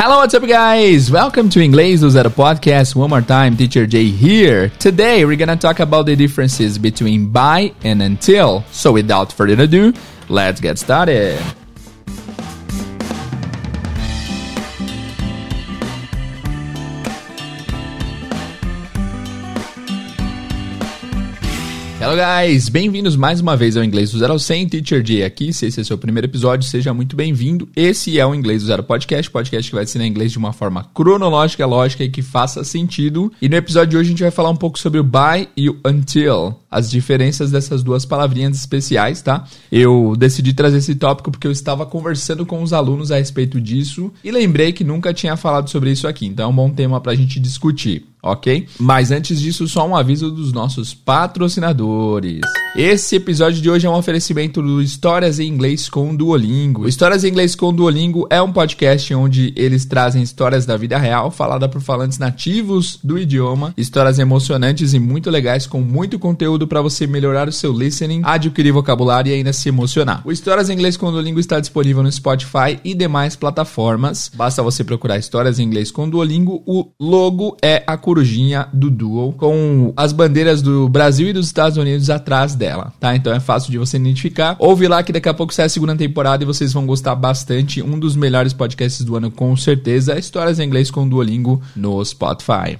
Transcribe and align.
Hello, 0.00 0.18
what's 0.18 0.32
up, 0.32 0.46
guys? 0.46 1.10
Welcome 1.10 1.50
to 1.50 1.58
Inglês 1.58 1.98
do 1.98 2.08
Zero 2.08 2.30
podcast. 2.30 2.94
One 2.94 3.10
more 3.10 3.20
time, 3.20 3.56
Teacher 3.56 3.84
Jay 3.84 4.04
here. 4.04 4.68
Today, 4.78 5.24
we're 5.24 5.34
gonna 5.34 5.56
talk 5.56 5.80
about 5.80 6.06
the 6.06 6.14
differences 6.14 6.78
between 6.78 7.30
by 7.32 7.74
and 7.82 8.00
until. 8.00 8.62
So, 8.70 8.92
without 8.92 9.32
further 9.32 9.60
ado, 9.60 9.92
let's 10.28 10.60
get 10.60 10.78
started. 10.78 11.42
Hello 22.08 22.16
guys, 22.16 22.70
bem-vindos 22.70 23.16
mais 23.16 23.38
uma 23.38 23.54
vez 23.54 23.76
ao 23.76 23.84
Inglês 23.84 24.12
do 24.12 24.18
Zero 24.18 24.32
ao 24.32 24.38
100, 24.38 24.68
Teacher 24.68 25.02
J 25.02 25.24
aqui, 25.24 25.52
se 25.52 25.66
esse 25.66 25.78
é 25.78 25.82
o 25.82 25.84
seu 25.84 25.98
primeiro 25.98 26.26
episódio, 26.26 26.66
seja 26.66 26.94
muito 26.94 27.14
bem-vindo. 27.14 27.68
Esse 27.76 28.18
é 28.18 28.24
o 28.24 28.34
Inglês 28.34 28.62
do 28.62 28.68
Zero 28.68 28.82
Podcast, 28.82 29.30
podcast 29.30 29.70
que 29.70 29.74
vai 29.74 29.84
ensinar 29.84 30.06
inglês 30.06 30.32
de 30.32 30.38
uma 30.38 30.54
forma 30.54 30.84
cronológica, 30.94 31.66
lógica 31.66 32.02
e 32.02 32.08
que 32.08 32.22
faça 32.22 32.64
sentido. 32.64 33.30
E 33.42 33.46
no 33.50 33.56
episódio 33.56 33.90
de 33.90 33.96
hoje 33.98 34.08
a 34.08 34.12
gente 34.12 34.22
vai 34.22 34.30
falar 34.30 34.48
um 34.48 34.56
pouco 34.56 34.78
sobre 34.78 34.98
o 34.98 35.04
by 35.04 35.50
e 35.54 35.68
o 35.68 35.78
until, 35.84 36.56
as 36.70 36.90
diferenças 36.90 37.50
dessas 37.50 37.82
duas 37.82 38.06
palavrinhas 38.06 38.56
especiais, 38.56 39.20
tá? 39.20 39.44
Eu 39.70 40.14
decidi 40.16 40.54
trazer 40.54 40.78
esse 40.78 40.94
tópico 40.94 41.30
porque 41.30 41.46
eu 41.46 41.52
estava 41.52 41.84
conversando 41.84 42.46
com 42.46 42.62
os 42.62 42.72
alunos 42.72 43.12
a 43.12 43.18
respeito 43.18 43.60
disso 43.60 44.10
e 44.24 44.30
lembrei 44.30 44.72
que 44.72 44.82
nunca 44.82 45.12
tinha 45.12 45.36
falado 45.36 45.68
sobre 45.68 45.90
isso 45.90 46.08
aqui, 46.08 46.24
então 46.24 46.46
é 46.46 46.48
um 46.48 46.56
bom 46.56 46.70
tema 46.70 47.02
pra 47.02 47.14
gente 47.14 47.38
discutir 47.38 48.06
ok? 48.22 48.66
Mas 48.78 49.10
antes 49.10 49.40
disso, 49.40 49.66
só 49.68 49.86
um 49.86 49.96
aviso 49.96 50.30
dos 50.30 50.52
nossos 50.52 50.94
patrocinadores. 50.94 52.40
Esse 52.76 53.16
episódio 53.16 53.60
de 53.60 53.70
hoje 53.70 53.86
é 53.86 53.90
um 53.90 53.94
oferecimento 53.94 54.62
do 54.62 54.80
Histórias 54.82 55.40
em 55.40 55.48
Inglês 55.48 55.88
com 55.88 56.14
Duolingo. 56.14 56.86
Histórias 56.86 57.24
em 57.24 57.28
Inglês 57.28 57.54
com 57.54 57.72
Duolingo 57.72 58.26
é 58.30 58.40
um 58.40 58.52
podcast 58.52 59.12
onde 59.14 59.52
eles 59.56 59.84
trazem 59.84 60.22
histórias 60.22 60.64
da 60.64 60.76
vida 60.76 60.98
real 60.98 61.30
falada 61.30 61.68
por 61.68 61.80
falantes 61.80 62.18
nativos 62.18 62.98
do 63.02 63.18
idioma, 63.18 63.74
histórias 63.76 64.18
emocionantes 64.18 64.92
e 64.92 64.98
muito 64.98 65.30
legais 65.30 65.66
com 65.66 65.80
muito 65.80 66.18
conteúdo 66.18 66.68
para 66.68 66.82
você 66.82 67.06
melhorar 67.06 67.48
o 67.48 67.52
seu 67.52 67.72
listening, 67.72 68.22
adquirir 68.24 68.72
vocabulário 68.72 69.30
e 69.30 69.34
ainda 69.34 69.52
se 69.52 69.68
emocionar. 69.68 70.22
O 70.24 70.30
Histórias 70.30 70.70
em 70.70 70.74
Inglês 70.74 70.96
com 70.96 71.10
Duolingo 71.10 71.40
está 71.40 71.58
disponível 71.58 72.02
no 72.02 72.12
Spotify 72.12 72.78
e 72.84 72.94
demais 72.94 73.34
plataformas. 73.34 74.30
Basta 74.34 74.62
você 74.62 74.84
procurar 74.84 75.18
Histórias 75.18 75.58
em 75.58 75.64
Inglês 75.64 75.90
com 75.90 76.08
Duolingo. 76.08 76.62
O 76.66 76.86
logo 77.00 77.56
é 77.62 77.82
a 77.86 77.96
corujinha 78.08 78.66
do 78.72 78.90
Duo 78.90 79.34
com 79.34 79.92
as 79.94 80.14
bandeiras 80.14 80.62
do 80.62 80.88
Brasil 80.88 81.28
e 81.28 81.32
dos 81.34 81.44
Estados 81.44 81.76
Unidos 81.76 82.08
atrás 82.08 82.54
dela, 82.54 82.90
tá? 82.98 83.14
Então 83.14 83.34
é 83.34 83.38
fácil 83.38 83.70
de 83.70 83.76
você 83.76 83.98
identificar. 83.98 84.56
Ouve 84.58 84.88
lá 84.88 85.02
que 85.02 85.12
daqui 85.12 85.28
a 85.28 85.34
pouco 85.34 85.52
sai 85.52 85.66
a 85.66 85.68
segunda 85.68 85.94
temporada 85.94 86.42
e 86.42 86.46
vocês 86.46 86.72
vão 86.72 86.86
gostar 86.86 87.14
bastante. 87.14 87.82
Um 87.82 87.98
dos 87.98 88.16
melhores 88.16 88.54
podcasts 88.54 89.04
do 89.04 89.14
ano, 89.14 89.30
com 89.30 89.54
certeza. 89.58 90.18
Histórias 90.18 90.58
em 90.58 90.64
inglês 90.64 90.90
com 90.90 91.06
Duolingo 91.06 91.60
no 91.76 92.02
Spotify. 92.02 92.78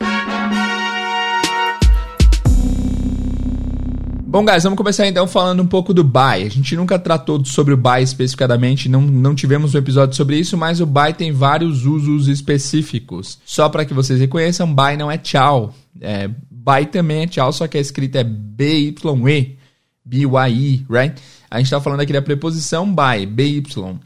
Bom, 4.31 4.45
guys, 4.45 4.63
vamos 4.63 4.77
começar 4.77 5.07
então 5.07 5.27
falando 5.27 5.63
um 5.63 5.67
pouco 5.67 5.95
do 5.95 6.05
buy. 6.05 6.43
A 6.45 6.51
gente 6.51 6.77
nunca 6.77 6.99
tratou 6.99 7.43
sobre 7.47 7.73
o 7.73 7.79
buy 7.79 8.03
especificadamente, 8.03 8.87
não, 8.87 9.01
não 9.01 9.35
tivemos 9.35 9.75
um 9.75 9.79
episódio 9.79 10.15
sobre 10.15 10.39
isso, 10.39 10.55
mas 10.55 10.83
o 10.83 10.87
buy 10.87 11.15
tem 11.15 11.33
vários 11.33 11.87
usos 11.87 12.29
específicos. 12.29 13.39
Só 13.47 13.71
para 13.71 13.87
que 13.87 13.95
vocês 13.95 14.21
reconheçam, 14.21 14.75
buy 14.75 14.99
não 14.99 15.11
é 15.11 15.17
tchau. 15.17 15.75
É, 15.99 16.29
buy 16.51 16.85
também 16.85 17.23
é 17.23 17.27
tchau, 17.27 17.51
só 17.55 17.67
que 17.67 17.79
a 17.79 17.81
escrita 17.81 18.19
é 18.19 18.25
B-Y-E, 18.25 19.57
B-Y-E, 20.05 20.87
right? 20.91 21.23
A 21.51 21.57
gente 21.57 21.67
está 21.67 21.81
falando 21.81 22.01
aqui 22.01 22.13
da 22.13 22.21
preposição 22.21 22.87
by, 22.87 23.25
B-Y, 23.25 23.99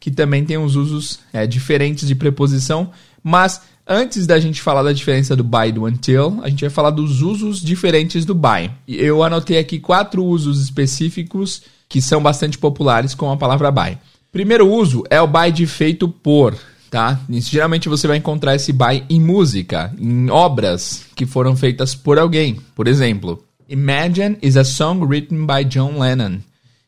que 0.00 0.10
também 0.10 0.42
tem 0.42 0.56
uns 0.56 0.74
usos 0.74 1.18
é, 1.34 1.46
diferentes 1.46 2.08
de 2.08 2.14
preposição, 2.14 2.90
mas 3.22 3.60
Antes 3.88 4.26
da 4.26 4.40
gente 4.40 4.60
falar 4.60 4.82
da 4.82 4.92
diferença 4.92 5.36
do 5.36 5.48
e 5.64 5.70
do 5.70 5.84
until, 5.84 6.40
a 6.42 6.48
gente 6.48 6.62
vai 6.62 6.70
falar 6.70 6.90
dos 6.90 7.22
usos 7.22 7.60
diferentes 7.60 8.24
do 8.24 8.34
by. 8.34 8.68
Eu 8.88 9.22
anotei 9.22 9.58
aqui 9.58 9.78
quatro 9.78 10.24
usos 10.24 10.60
específicos 10.60 11.62
que 11.88 12.02
são 12.02 12.20
bastante 12.20 12.58
populares 12.58 13.14
com 13.14 13.30
a 13.30 13.36
palavra 13.36 13.70
by. 13.70 13.96
Primeiro 14.32 14.68
uso 14.68 15.04
é 15.08 15.20
o 15.20 15.28
by 15.28 15.52
de 15.52 15.68
feito 15.68 16.08
por, 16.08 16.56
tá? 16.90 17.20
Geralmente 17.30 17.88
você 17.88 18.08
vai 18.08 18.16
encontrar 18.16 18.56
esse 18.56 18.72
by 18.72 19.04
em 19.08 19.20
música, 19.20 19.94
em 19.96 20.28
obras 20.30 21.04
que 21.14 21.24
foram 21.24 21.54
feitas 21.54 21.94
por 21.94 22.18
alguém. 22.18 22.58
Por 22.74 22.88
exemplo, 22.88 23.40
Imagine 23.68 24.36
is 24.42 24.56
a 24.56 24.64
song 24.64 25.04
written 25.04 25.46
by 25.46 25.64
John 25.64 26.00
Lennon. 26.00 26.40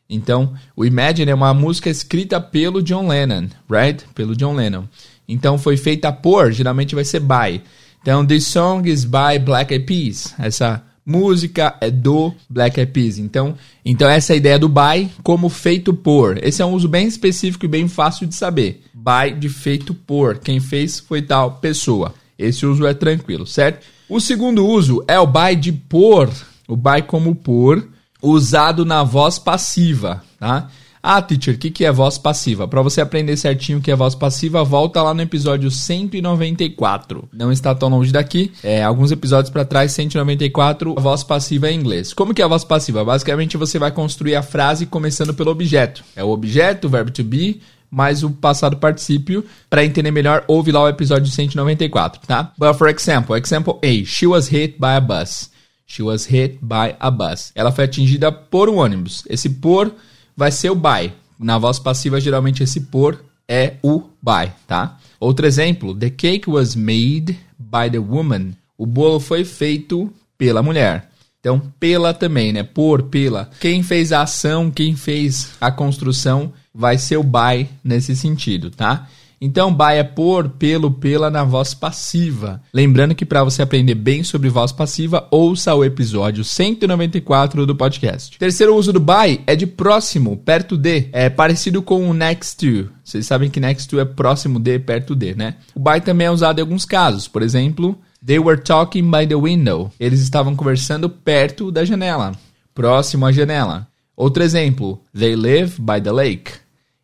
Então, 0.09 0.53
o 0.75 0.83
Imagine 0.83 1.31
é 1.31 1.35
uma 1.35 1.53
música 1.53 1.89
escrita 1.89 2.41
pelo 2.41 2.83
John 2.83 3.07
Lennon, 3.07 3.47
right? 3.69 4.03
Pelo 4.13 4.35
John 4.35 4.55
Lennon. 4.55 4.83
Então 5.29 5.59
foi 5.59 5.77
feita 5.77 6.11
por, 6.11 6.51
geralmente 6.51 6.95
vai 6.95 7.05
ser 7.05 7.19
by. 7.19 7.61
Então, 8.01 8.25
this 8.25 8.47
song 8.47 8.89
is 8.89 9.05
by 9.05 9.37
Black 9.43 9.73
Eyed 9.73 9.85
Peas. 9.85 10.33
Essa 10.39 10.81
música 11.05 11.75
é 11.79 11.91
do 11.91 12.33
Black 12.49 12.79
Eyed 12.79 12.91
Peas. 12.91 13.17
Então, 13.19 13.55
então 13.85 14.09
essa 14.09 14.33
é 14.33 14.35
a 14.35 14.37
ideia 14.37 14.57
do 14.57 14.67
by 14.67 15.09
como 15.21 15.47
feito 15.49 15.93
por. 15.93 16.43
Esse 16.43 16.61
é 16.61 16.65
um 16.65 16.73
uso 16.73 16.87
bem 16.87 17.07
específico 17.07 17.65
e 17.65 17.67
bem 17.67 17.87
fácil 17.87 18.25
de 18.25 18.35
saber. 18.35 18.83
By 18.93 19.37
de 19.37 19.49
feito 19.49 19.93
por. 19.93 20.39
Quem 20.39 20.59
fez 20.59 20.99
foi 20.99 21.21
tal 21.21 21.53
pessoa. 21.55 22.13
Esse 22.37 22.65
uso 22.65 22.87
é 22.87 22.93
tranquilo, 22.93 23.45
certo? 23.45 23.85
O 24.07 24.19
segundo 24.19 24.65
uso 24.65 25.03
é 25.07 25.19
o 25.19 25.27
by 25.27 25.55
de 25.55 25.71
por. 25.71 26.29
O 26.67 26.75
by 26.75 27.01
como 27.05 27.35
por, 27.35 27.87
usado 28.21 28.85
na 28.85 29.03
voz 29.03 29.37
passiva, 29.37 30.23
tá? 30.39 30.69
Ah, 31.01 31.21
teacher, 31.21 31.55
o 31.55 31.57
que, 31.57 31.71
que 31.71 31.85
é 31.85 31.91
voz 31.91 32.17
passiva? 32.17 32.67
Para 32.67 32.81
você 32.81 32.99
aprender 32.99 33.37
certinho 33.37 33.77
o 33.77 33.81
que 33.81 33.89
é 33.89 33.95
voz 33.95 34.15
passiva, 34.15 34.63
volta 34.65 35.01
lá 35.01 35.13
no 35.13 35.21
episódio 35.21 35.71
194. 35.71 37.29
Não 37.31 37.51
está 37.51 37.73
tão 37.73 37.87
longe 37.87 38.11
daqui. 38.11 38.51
É, 38.61 38.83
alguns 38.83 39.09
episódios 39.09 39.49
para 39.49 39.63
trás, 39.63 39.93
194, 39.93 40.95
voz 40.95 41.23
passiva 41.23 41.71
em 41.71 41.79
inglês. 41.79 42.13
Como 42.13 42.33
que 42.33 42.41
é 42.41 42.45
a 42.45 42.49
voz 42.49 42.65
passiva? 42.65 43.05
Basicamente, 43.05 43.55
você 43.55 43.79
vai 43.79 43.91
construir 43.91 44.35
a 44.35 44.43
frase 44.43 44.85
começando 44.85 45.33
pelo 45.33 45.51
objeto. 45.51 46.03
É 46.17 46.23
o 46.23 46.29
objeto, 46.29 46.87
o 46.87 46.89
verbo 46.89 47.11
to 47.11 47.23
be, 47.23 47.61
mais 47.89 48.21
o 48.21 48.29
passado 48.29 48.75
particípio. 48.75 49.45
Para 49.69 49.85
entender 49.85 50.11
melhor, 50.11 50.43
ouve 50.47 50.71
lá 50.71 50.83
o 50.83 50.89
episódio 50.89 51.31
194, 51.31 52.21
tá? 52.27 52.51
But 52.57 52.75
for 52.75 52.89
example, 52.89 53.37
example 53.37 53.79
A, 53.81 54.03
she 54.05 54.27
was 54.27 54.49
hit 54.49 54.77
by 54.77 54.97
a 54.97 55.01
bus. 55.01 55.49
She 55.87 56.03
was 56.03 56.25
hit 56.25 56.59
by 56.61 56.95
a 56.99 57.09
bus. 57.09 57.51
Ela 57.55 57.71
foi 57.71 57.85
atingida 57.85 58.31
por 58.31 58.69
um 58.69 58.77
ônibus. 58.77 59.23
Esse 59.27 59.49
por 59.49 59.91
vai 60.39 60.53
ser 60.53 60.69
o 60.69 60.75
by. 60.75 61.11
Na 61.37 61.57
voz 61.57 61.79
passiva, 61.79 62.21
geralmente 62.21 62.63
esse 62.63 62.79
por 62.79 63.21
é 63.45 63.73
o 63.83 63.99
by, 64.21 64.53
tá? 64.65 64.97
Outro 65.19 65.45
exemplo, 65.45 65.93
the 65.93 66.09
cake 66.09 66.49
was 66.49 66.75
made 66.75 67.37
by 67.57 67.89
the 67.91 67.99
woman. 67.99 68.53
O 68.77 68.85
bolo 68.85 69.19
foi 69.19 69.43
feito 69.43 70.09
pela 70.37 70.63
mulher. 70.63 71.09
Então, 71.41 71.61
pela 71.77 72.13
também, 72.13 72.53
né? 72.53 72.63
Por, 72.63 73.03
pela. 73.03 73.49
Quem 73.59 73.83
fez 73.83 74.13
a 74.13 74.21
ação, 74.21 74.71
quem 74.71 74.95
fez 74.95 75.51
a 75.59 75.69
construção, 75.69 76.53
vai 76.73 76.97
ser 76.97 77.17
o 77.17 77.23
by 77.23 77.67
nesse 77.83 78.15
sentido, 78.15 78.71
tá? 78.71 79.09
Então, 79.41 79.73
by 79.73 79.93
é 79.93 80.03
por, 80.03 80.49
pelo, 80.49 80.91
pela 80.91 81.29
na 81.29 81.43
voz 81.43 81.73
passiva. 81.73 82.61
Lembrando 82.73 83.15
que 83.15 83.25
para 83.25 83.43
você 83.43 83.61
aprender 83.61 83.95
bem 83.95 84.23
sobre 84.23 84.49
voz 84.49 84.71
passiva, 84.71 85.27
ouça 85.31 85.73
o 85.73 85.85
episódio 85.85 86.43
194 86.43 87.65
do 87.65 87.75
podcast. 87.75 88.37
Terceiro 88.37 88.75
uso 88.75 88.91
do 88.91 88.99
by 88.99 89.41
é 89.47 89.55
de 89.55 89.65
próximo, 89.65 90.35
perto 90.35 90.75
de. 90.75 91.07
É 91.13 91.29
parecido 91.29 91.81
com 91.81 92.09
o 92.09 92.13
next 92.13 92.57
to. 92.57 92.89
Vocês 93.03 93.25
sabem 93.25 93.49
que 93.49 93.59
next 93.59 93.87
to 93.87 93.99
é 93.99 94.05
próximo 94.05 94.59
de, 94.59 94.77
perto 94.77 95.15
de, 95.15 95.33
né? 95.35 95.55
O 95.73 95.79
by 95.79 96.01
também 96.01 96.27
é 96.27 96.31
usado 96.31 96.59
em 96.59 96.61
alguns 96.61 96.83
casos. 96.83 97.27
Por 97.27 97.41
exemplo, 97.41 97.97
they 98.25 98.39
were 98.39 98.61
talking 98.61 99.09
by 99.09 99.25
the 99.25 99.35
window. 99.35 99.89
Eles 99.97 100.19
estavam 100.19 100.53
conversando 100.55 101.09
perto 101.09 101.71
da 101.71 101.85
janela, 101.85 102.33
próximo 102.75 103.25
à 103.25 103.31
janela. 103.31 103.87
Outro 104.17 104.43
exemplo, 104.43 105.01
they 105.17 105.33
live 105.33 105.79
by 105.79 106.01
the 106.03 106.11
lake. 106.11 106.51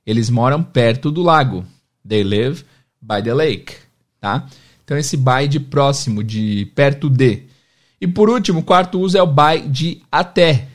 Eles 0.06 0.30
moram 0.30 0.62
perto 0.62 1.10
do 1.10 1.24
lago. 1.24 1.66
They 2.08 2.24
live 2.24 2.64
by 3.02 3.22
the 3.22 3.34
lake, 3.34 3.76
tá? 4.20 4.48
Então 4.84 4.98
esse 4.98 5.18
by 5.18 5.48
de 5.48 5.60
próximo, 5.60 6.24
de 6.24 6.72
perto 6.76 7.10
de. 7.10 7.44
E 8.00 8.08
por 8.08 8.30
último, 8.30 8.60
o 8.60 8.64
quarto 8.64 9.00
uso 9.00 9.18
é 9.18 9.22
o 9.22 9.28
by 9.28 9.68
de 9.68 10.02
até. 10.12 10.68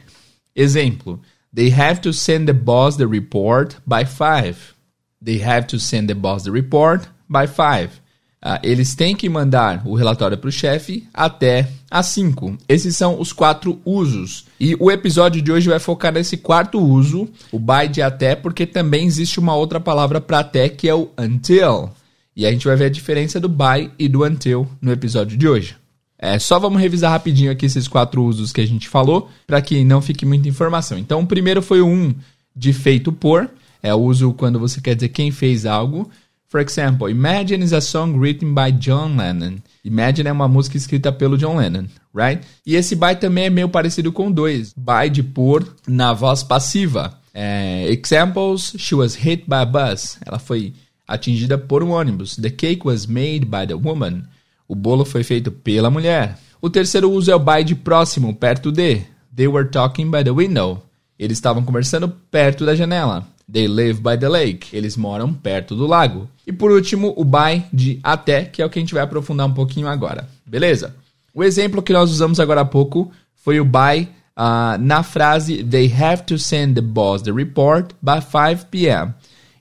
Exemplo: 0.55 1.21
They 1.55 1.71
have 1.71 2.01
to 2.01 2.13
send 2.13 2.47
the 2.47 2.53
boss 2.53 2.97
the 2.97 3.07
report 3.07 3.77
by 3.87 4.05
five. 4.05 4.75
They 5.23 5.43
have 5.43 5.67
to 5.69 5.79
send 5.79 6.09
the 6.09 6.15
boss 6.15 6.45
the 6.45 6.51
report 6.51 7.09
by 7.29 7.47
five. 7.47 8.01
Uh, 8.43 8.57
eles 8.63 8.95
têm 8.95 9.15
que 9.15 9.29
mandar 9.29 9.83
o 9.87 9.95
relatório 9.95 10.39
para 10.39 10.49
o 10.49 10.53
chefe 10.53 11.07
até 11.13 11.69
às 11.91 12.07
5. 12.07 12.57
Esses 12.67 12.97
são 12.97 13.21
os 13.21 13.35
quatro 13.35 13.79
usos. 13.85 14.47
E 14.59 14.75
o 14.81 14.91
episódio 14.91 15.43
de 15.43 15.53
hoje 15.53 15.69
vai 15.69 15.79
focar 15.79 16.11
nesse 16.11 16.39
quarto 16.39 16.81
uso, 16.81 17.29
o 17.53 17.59
by 17.59 17.87
de 17.91 18.01
até, 18.01 18.35
porque 18.35 18.65
também 18.65 19.07
existe 19.07 19.39
uma 19.39 19.55
outra 19.55 19.79
palavra 19.79 20.23
para 20.23 20.39
até 20.39 20.71
que 20.71 20.89
é 20.89 20.95
o 20.95 21.11
until. 21.19 21.91
E 22.35 22.47
a 22.47 22.51
gente 22.51 22.67
vai 22.67 22.77
ver 22.77 22.87
a 22.87 22.91
diferença 22.91 23.39
do 23.39 23.49
by 23.49 23.91
e 23.99 24.09
do 24.09 24.25
until 24.25 24.67
no 24.81 24.91
episódio 24.91 25.37
de 25.37 25.47
hoje. 25.47 25.77
É, 26.19 26.39
só 26.39 26.59
vamos 26.59 26.81
revisar 26.81 27.11
rapidinho 27.11 27.51
aqui 27.51 27.67
esses 27.67 27.89
quatro 27.89 28.23
usos 28.25 28.53
que 28.53 28.61
a 28.63 28.67
gente 28.67 28.89
falou, 28.89 29.29
para 29.47 29.61
que 29.61 29.85
não 29.85 30.01
fique 30.01 30.25
muita 30.25 30.49
informação. 30.49 30.97
Então, 30.97 31.21
o 31.21 31.27
primeiro 31.27 31.61
foi 31.61 31.83
o 31.83 31.87
um 31.87 32.15
de 32.57 32.73
feito 32.73 33.13
por, 33.13 33.51
é 33.83 33.95
o 33.95 33.99
uso 33.99 34.33
quando 34.33 34.59
você 34.59 34.81
quer 34.81 34.95
dizer 34.95 35.11
quem 35.11 35.31
fez 35.31 35.67
algo 35.67 36.11
For 36.51 36.61
example, 36.61 37.09
Imagine 37.09 37.63
is 37.63 37.73
a 37.73 37.81
song 37.81 38.19
written 38.19 38.55
by 38.55 38.73
John 38.73 39.17
Lennon. 39.17 39.59
Imagine 39.85 40.31
é 40.31 40.33
uma 40.33 40.49
música 40.49 40.77
escrita 40.77 41.13
pelo 41.13 41.39
John 41.39 41.57
Lennon, 41.57 41.87
right? 42.13 42.45
E 42.67 42.75
esse 42.75 42.97
by 42.97 43.15
também 43.15 43.45
é 43.45 43.51
meio 43.51 43.69
parecido 43.69 44.11
com 44.11 44.33
dois. 44.33 44.75
By 44.77 45.09
de 45.09 45.23
por 45.23 45.77
na 45.87 46.13
voz 46.13 46.43
passiva. 46.43 47.17
É, 47.33 47.89
examples, 47.93 48.75
she 48.79 48.97
was 48.97 49.15
hit 49.15 49.45
by 49.47 49.59
a 49.59 49.65
bus. 49.65 50.19
Ela 50.27 50.41
foi 50.41 50.75
atingida 51.07 51.57
por 51.57 51.85
um 51.85 51.91
ônibus. 51.91 52.35
The 52.35 52.51
cake 52.51 52.85
was 52.85 53.07
made 53.07 53.47
by 53.47 53.65
the 53.69 53.75
woman. 53.75 54.25
O 54.67 54.75
bolo 54.75 55.05
foi 55.05 55.23
feito 55.23 55.53
pela 55.53 55.89
mulher. 55.89 56.37
O 56.61 56.69
terceiro 56.69 57.13
uso 57.13 57.31
é 57.31 57.35
o 57.37 57.39
by 57.39 57.63
de 57.63 57.77
próximo, 57.77 58.35
perto 58.35 58.73
de. 58.73 59.03
They 59.37 59.47
were 59.47 59.69
talking 59.69 60.11
by 60.11 60.25
the 60.25 60.33
window. 60.33 60.85
Eles 61.17 61.39
estavam 61.39 61.63
conversando 61.63 62.09
perto 62.09 62.67
da 62.67 62.75
janela. 62.75 63.25
They 63.51 63.67
live 63.67 64.01
by 64.01 64.17
the 64.17 64.29
lake. 64.29 64.77
Eles 64.77 64.97
moram 64.97 65.33
perto 65.33 65.75
do 65.75 65.87
lago. 65.87 66.29
E 66.47 66.53
por 66.53 66.71
último, 66.71 67.13
o 67.17 67.25
by 67.25 67.65
de 67.73 67.99
até, 68.03 68.45
que 68.45 68.63
é 68.63 68.67
o 68.67 68.71
que 68.71 68.79
a 68.79 68.83
gente 68.83 68.95
vai 68.95 69.03
aprofundar 69.03 69.47
um 69.47 69.55
pouquinho 69.55 69.89
agora. 69.89 70.29
Beleza? 70.47 70.95
O 71.35 71.43
exemplo 71.43 71.83
que 71.83 71.93
nós 71.93 72.11
usamos 72.11 72.39
agora 72.39 72.61
há 72.61 72.65
pouco 72.65 73.11
foi 73.35 73.61
o 73.61 73.65
by 73.65 74.09
uh, 74.37 74.79
na 74.81 75.03
frase 75.03 75.65
They 75.65 75.93
have 75.93 76.23
to 76.25 76.39
send 76.39 76.75
the 76.75 76.81
boss 76.81 77.23
the 77.23 77.33
report 77.33 77.93
by 78.03 78.21
5 78.21 78.67
p.m. 78.71 79.15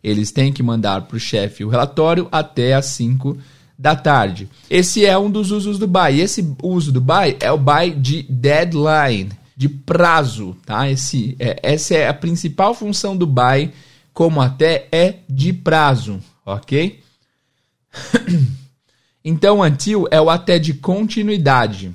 Eles 0.03 0.31
têm 0.31 0.53
que 0.53 0.63
mandar 0.63 1.01
para 1.01 1.17
o 1.17 1.19
chefe 1.19 1.63
o 1.63 1.69
relatório 1.69 2.27
até 2.31 2.73
às 2.73 2.85
5 2.87 3.37
da 3.77 3.95
tarde. 3.95 4.49
Esse 4.69 5.05
é 5.05 5.17
um 5.17 5.31
dos 5.31 5.51
usos 5.51 5.79
do 5.79 5.87
by. 5.87 6.19
Esse 6.19 6.45
uso 6.61 6.91
do 6.91 7.01
by 7.01 7.37
é 7.39 7.51
o 7.51 7.57
by 7.57 7.91
de 7.91 8.23
deadline 8.23 9.29
de 9.59 9.67
prazo, 9.67 10.55
tá? 10.65 10.89
Esse, 10.89 11.35
é, 11.37 11.59
essa 11.61 11.93
é 11.93 12.07
a 12.07 12.13
principal 12.13 12.73
função 12.73 13.17
do 13.17 13.27
buy, 13.27 13.73
como 14.13 14.39
até 14.39 14.87
é 14.89 15.15
de 15.27 15.51
prazo, 15.51 16.21
ok? 16.45 17.03
então, 19.21 19.61
until 19.61 20.07
é 20.11 20.21
o 20.21 20.29
até 20.29 20.57
de 20.57 20.73
continuidade, 20.75 21.93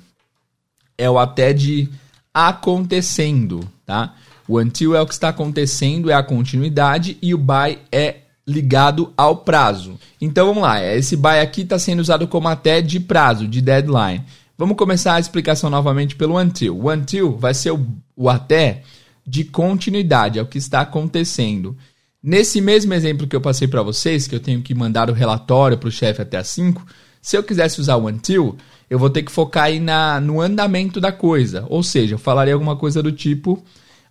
é 0.99 1.09
o 1.09 1.19
até 1.19 1.55
de 1.55 1.89
acontecendo, 2.35 3.67
tá? 3.87 4.15
O 4.47 4.61
until 4.61 4.95
é 4.95 5.01
o 5.01 5.07
que 5.07 5.15
está 5.15 5.31
acontecendo, 5.31 6.11
é 6.11 6.15
a 6.15 6.23
continuidade, 6.23 7.17
e 7.23 7.33
o 7.33 7.39
by 7.39 7.79
é 7.91 8.17
ligado 8.47 9.11
ao 9.17 9.39
prazo. 9.39 9.99
Então 10.21 10.49
vamos 10.49 10.63
lá, 10.63 10.85
esse 10.85 11.17
by 11.17 11.41
aqui 11.41 11.63
está 11.63 11.79
sendo 11.79 12.01
usado 12.01 12.29
como 12.29 12.47
até 12.47 12.83
de 12.83 13.01
prazo, 13.01 13.49
de 13.49 13.63
deadline. 13.63 14.23
Vamos 14.57 14.77
começar 14.77 15.15
a 15.15 15.21
explicação 15.21 15.69
novamente 15.69 16.15
pelo 16.15 16.39
until. 16.39 16.79
O 16.79 16.91
until 16.91 17.37
vai 17.37 17.53
ser 17.53 17.73
o, 17.73 17.87
o 18.17 18.29
até 18.29 18.83
de 19.27 19.45
continuidade, 19.45 20.39
é 20.39 20.43
o 20.43 20.47
que 20.47 20.59
está 20.59 20.81
acontecendo. 20.81 21.77
Nesse 22.23 22.61
mesmo 22.61 22.95
exemplo 22.95 23.27
que 23.27 23.35
eu 23.35 23.41
passei 23.41 23.67
para 23.67 23.83
vocês, 23.83 24.27
que 24.27 24.35
eu 24.35 24.41
tenho 24.41 24.63
que 24.63 24.75
mandar 24.75 25.11
o 25.11 25.13
relatório 25.15 25.77
para 25.77 25.89
o 25.89 25.93
chefe 25.93 26.23
até 26.23 26.39
às 26.39 26.49
5, 26.49 26.87
se 27.21 27.37
eu 27.37 27.43
quisesse 27.43 27.81
usar 27.81 27.97
o 27.97 28.07
until, 28.07 28.57
eu 28.89 28.99
vou 28.99 29.11
ter 29.11 29.23
que 29.23 29.33
focar 29.33 29.65
aí 29.65 29.81
na, 29.81 30.21
no 30.21 30.41
andamento 30.41 31.01
da 31.01 31.11
coisa. 31.11 31.65
Ou 31.69 31.83
seja, 31.83 32.15
eu 32.15 32.19
falaria 32.19 32.55
alguma 32.55 32.77
coisa 32.77 33.03
do 33.03 33.11
tipo 33.11 33.63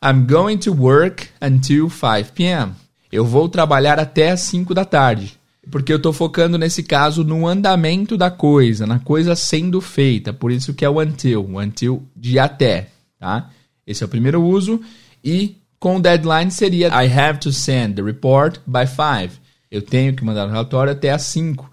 I'm 0.04 0.26
going 0.26 0.58
to 0.58 0.74
work 0.74 1.28
until 1.42 1.90
5 1.90 2.34
p.m. 2.34 2.74
Eu 3.12 3.26
vou 3.26 3.48
trabalhar 3.48 4.00
até 4.00 4.32
às 4.32 4.42
5 4.42 4.74
da 4.74 4.84
tarde. 4.84 5.40
Porque 5.72 5.94
eu 5.94 5.98
estou 5.98 6.12
focando 6.12 6.58
nesse 6.58 6.84
caso 6.84 7.24
no 7.24 7.48
andamento 7.48 8.18
da 8.18 8.30
coisa, 8.30 8.86
na 8.86 9.00
coisa 9.00 9.36
sendo 9.36 9.80
feita. 9.80 10.34
Por 10.34 10.52
isso 10.52 10.74
que 10.74 10.84
é 10.84 10.90
o 10.90 11.00
until, 11.00 11.46
o 11.46 11.60
until 11.60 12.04
de 12.16 12.38
até, 12.38 12.90
tá? 13.18 13.50
Esse 13.88 14.04
é 14.04 14.06
o 14.06 14.10
primeiro 14.10 14.44
uso. 14.44 14.82
E 15.24 15.56
com 15.80 16.02
deadline 16.02 16.52
seria 16.52 16.88
I 16.88 17.12
have 17.12 17.40
to 17.40 17.52
send 17.52 17.96
the 17.96 18.02
report 18.02 18.60
by 18.68 18.86
5. 18.86 19.42
Eu 19.72 19.82
tenho 19.82 20.14
que 20.14 20.24
mandar 20.24 20.48
o 20.48 20.52
relatório 20.52 20.92
até 20.92 21.12
às 21.12 21.24
5. 21.24 21.70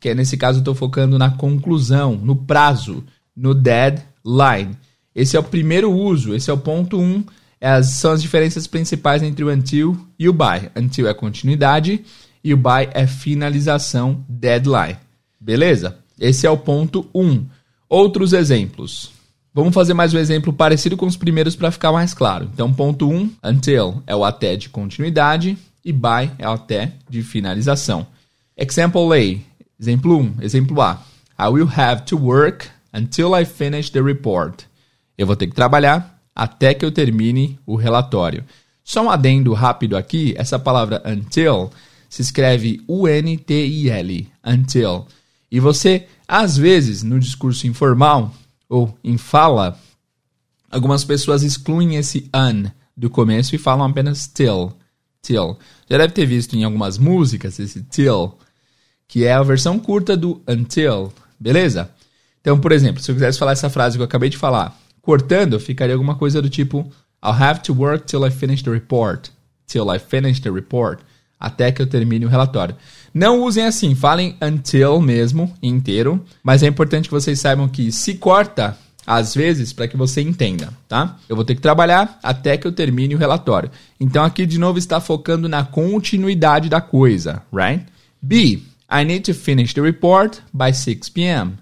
Que 0.00 0.10
é, 0.10 0.14
nesse 0.14 0.36
caso 0.36 0.58
eu 0.58 0.60
estou 0.60 0.74
focando 0.74 1.18
na 1.18 1.30
conclusão, 1.30 2.16
no 2.16 2.36
prazo, 2.36 3.04
no 3.36 3.54
deadline. 3.54 4.76
Esse 5.14 5.36
é 5.36 5.40
o 5.40 5.44
primeiro 5.44 5.92
uso, 5.92 6.34
esse 6.34 6.50
é 6.50 6.52
o 6.52 6.58
ponto 6.58 6.98
1. 6.98 7.02
Um, 7.02 7.24
é 7.60 7.82
são 7.82 8.10
as 8.10 8.20
diferenças 8.20 8.66
principais 8.66 9.22
entre 9.22 9.44
o 9.44 9.50
until 9.50 9.98
e 10.18 10.28
o 10.28 10.32
by. 10.32 10.70
Until 10.76 11.08
é 11.08 11.14
continuidade 11.14 12.04
e 12.44 12.52
o 12.52 12.56
by 12.58 12.90
é 12.92 13.06
finalização, 13.06 14.22
deadline. 14.28 14.98
Beleza? 15.40 15.96
Esse 16.20 16.46
é 16.46 16.50
o 16.50 16.58
ponto 16.58 17.08
1. 17.14 17.24
Um. 17.24 17.46
Outros 17.88 18.34
exemplos. 18.34 19.10
Vamos 19.52 19.72
fazer 19.72 19.94
mais 19.94 20.12
um 20.12 20.18
exemplo 20.18 20.52
parecido 20.52 20.96
com 20.96 21.06
os 21.06 21.16
primeiros 21.16 21.56
para 21.56 21.70
ficar 21.70 21.90
mais 21.90 22.12
claro. 22.12 22.50
Então, 22.52 22.72
ponto 22.72 23.08
1, 23.08 23.14
um, 23.14 23.30
until 23.42 24.02
é 24.06 24.14
o 24.14 24.24
até 24.24 24.56
de 24.56 24.68
continuidade 24.68 25.56
e 25.84 25.92
by 25.92 26.30
é 26.38 26.46
o 26.46 26.52
até 26.52 26.92
de 27.08 27.22
finalização. 27.22 28.06
Example 28.56 29.12
A. 29.12 29.40
Exemplo 29.80 30.18
1, 30.18 30.20
um, 30.20 30.34
exemplo 30.42 30.82
A. 30.82 31.02
I 31.38 31.48
will 31.48 31.68
have 31.74 32.02
to 32.02 32.18
work 32.18 32.68
until 32.92 33.34
I 33.34 33.44
finish 33.44 33.90
the 33.90 34.00
report. 34.00 34.64
Eu 35.16 35.26
vou 35.26 35.36
ter 35.36 35.46
que 35.46 35.54
trabalhar 35.54 36.20
até 36.34 36.74
que 36.74 36.84
eu 36.84 36.92
termine 36.92 37.58
o 37.64 37.76
relatório. 37.76 38.44
Só 38.82 39.02
um 39.02 39.10
adendo 39.10 39.52
rápido 39.52 39.96
aqui, 39.96 40.34
essa 40.36 40.58
palavra 40.58 41.02
until 41.06 41.70
se 42.14 42.22
escreve 42.22 42.80
U-N-T-I-L, 42.86 44.28
until. 44.46 45.04
E 45.50 45.58
você, 45.58 46.06
às 46.28 46.56
vezes, 46.56 47.02
no 47.02 47.18
discurso 47.18 47.66
informal 47.66 48.32
ou 48.68 48.96
em 49.02 49.18
fala, 49.18 49.76
algumas 50.70 51.02
pessoas 51.02 51.42
excluem 51.42 51.96
esse 51.96 52.30
un 52.32 52.70
do 52.96 53.10
começo 53.10 53.56
e 53.56 53.58
falam 53.58 53.84
apenas 53.84 54.28
till. 54.28 54.72
Till. 55.22 55.58
Já 55.90 55.98
deve 55.98 56.12
ter 56.12 56.24
visto 56.24 56.54
em 56.54 56.62
algumas 56.62 56.98
músicas 56.98 57.58
esse 57.58 57.82
till, 57.82 58.34
que 59.08 59.24
é 59.24 59.32
a 59.32 59.42
versão 59.42 59.76
curta 59.80 60.16
do 60.16 60.40
until, 60.46 61.12
beleza? 61.40 61.90
Então, 62.40 62.60
por 62.60 62.70
exemplo, 62.70 63.02
se 63.02 63.10
eu 63.10 63.16
quisesse 63.16 63.40
falar 63.40 63.52
essa 63.52 63.68
frase 63.68 63.96
que 63.96 64.02
eu 64.02 64.06
acabei 64.06 64.30
de 64.30 64.38
falar, 64.38 64.80
cortando, 65.02 65.58
ficaria 65.58 65.96
alguma 65.96 66.14
coisa 66.14 66.40
do 66.40 66.48
tipo 66.48 66.88
I'll 67.24 67.32
have 67.32 67.60
to 67.62 67.74
work 67.74 68.06
till 68.06 68.24
I 68.24 68.30
finish 68.30 68.62
the 68.62 68.70
report. 68.70 69.30
Till 69.66 69.92
I 69.92 69.98
finish 69.98 70.40
the 70.40 70.50
report 70.50 71.02
até 71.38 71.70
que 71.72 71.82
eu 71.82 71.86
termine 71.86 72.24
o 72.24 72.28
relatório. 72.28 72.76
Não 73.12 73.42
usem 73.42 73.64
assim, 73.64 73.94
falem 73.94 74.36
until 74.42 75.00
mesmo, 75.00 75.52
inteiro, 75.62 76.24
mas 76.42 76.62
é 76.62 76.66
importante 76.66 77.08
que 77.08 77.14
vocês 77.14 77.38
saibam 77.38 77.68
que 77.68 77.92
se 77.92 78.14
corta, 78.14 78.76
às 79.06 79.34
vezes, 79.34 79.72
para 79.72 79.86
que 79.86 79.96
você 79.96 80.20
entenda, 80.20 80.72
tá? 80.88 81.16
Eu 81.28 81.36
vou 81.36 81.44
ter 81.44 81.54
que 81.54 81.60
trabalhar 81.60 82.18
até 82.22 82.56
que 82.56 82.66
eu 82.66 82.72
termine 82.72 83.14
o 83.14 83.18
relatório. 83.18 83.70
Então 84.00 84.24
aqui 84.24 84.46
de 84.46 84.58
novo 84.58 84.78
está 84.78 85.00
focando 85.00 85.48
na 85.48 85.62
continuidade 85.64 86.68
da 86.68 86.80
coisa, 86.80 87.42
right? 87.52 87.84
B. 88.20 88.62
I 88.90 89.04
need 89.04 89.20
to 89.20 89.34
finish 89.34 89.74
the 89.74 89.80
report 89.80 90.38
by 90.52 90.72
6 90.72 91.08
p.m. 91.10 91.54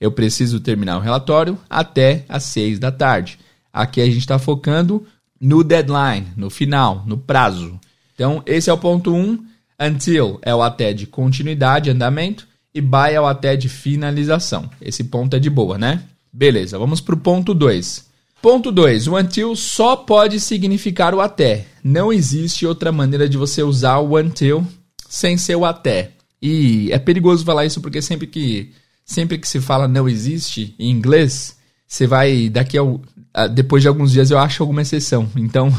Eu 0.00 0.12
preciso 0.12 0.60
terminar 0.60 0.98
o 0.98 1.00
relatório 1.00 1.58
até 1.68 2.24
às 2.28 2.44
6 2.44 2.78
da 2.78 2.92
tarde. 2.92 3.38
Aqui 3.72 4.00
a 4.00 4.06
gente 4.06 4.18
está 4.18 4.38
focando 4.38 5.06
no 5.40 5.64
deadline, 5.64 6.28
no 6.36 6.50
final, 6.50 7.02
no 7.06 7.18
prazo. 7.18 7.78
Então, 8.14 8.42
esse 8.46 8.70
é 8.70 8.72
o 8.72 8.78
ponto 8.78 9.12
1. 9.12 9.16
Um. 9.16 9.44
Until 9.80 10.38
é 10.42 10.54
o 10.54 10.62
até 10.62 10.92
de 10.92 11.06
continuidade, 11.06 11.90
andamento. 11.90 12.46
E 12.74 12.80
by 12.80 13.12
é 13.12 13.20
o 13.20 13.26
até 13.26 13.56
de 13.56 13.68
finalização. 13.68 14.70
Esse 14.80 15.04
ponto 15.04 15.36
é 15.36 15.38
de 15.38 15.50
boa, 15.50 15.76
né? 15.78 16.02
Beleza, 16.32 16.78
vamos 16.78 17.00
para 17.00 17.14
o 17.14 17.18
ponto 17.18 17.54
2. 17.54 18.04
Ponto 18.42 18.72
2. 18.72 19.08
O 19.08 19.16
until 19.16 19.54
só 19.56 19.96
pode 19.96 20.40
significar 20.40 21.14
o 21.14 21.20
até. 21.20 21.66
Não 21.82 22.12
existe 22.12 22.66
outra 22.66 22.90
maneira 22.92 23.28
de 23.28 23.36
você 23.36 23.62
usar 23.62 23.98
o 23.98 24.18
until 24.18 24.66
sem 25.08 25.38
ser 25.38 25.56
o 25.56 25.64
até. 25.64 26.10
E 26.42 26.90
é 26.92 26.98
perigoso 26.98 27.44
falar 27.44 27.64
isso 27.64 27.80
porque 27.80 28.02
sempre 28.02 28.26
que, 28.26 28.72
sempre 29.04 29.38
que 29.38 29.48
se 29.48 29.60
fala 29.60 29.88
não 29.88 30.08
existe 30.08 30.74
em 30.78 30.90
inglês, 30.90 31.56
você 31.86 32.06
vai, 32.06 32.48
daqui 32.48 32.76
a, 32.76 33.46
depois 33.46 33.82
de 33.82 33.88
alguns 33.88 34.12
dias 34.12 34.30
eu 34.30 34.38
acho 34.38 34.62
alguma 34.62 34.82
exceção. 34.82 35.30
Então, 35.36 35.72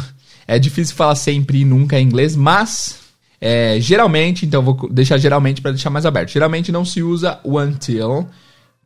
é 0.48 0.60
difícil 0.60 0.96
falar 0.96 1.16
sempre 1.16 1.62
e 1.62 1.66
nunca 1.66 2.00
em 2.00 2.06
inglês, 2.06 2.36
mas 2.36 3.00
é, 3.40 3.78
geralmente, 3.80 4.46
então 4.46 4.64
vou 4.64 4.90
deixar 4.90 5.18
geralmente 5.18 5.62
para 5.62 5.72
deixar 5.72 5.90
mais 5.90 6.06
aberto. 6.06 6.32
Geralmente 6.32 6.72
não 6.72 6.86
se 6.86 7.02
usa 7.02 7.40
o 7.44 7.60
until 7.60 8.28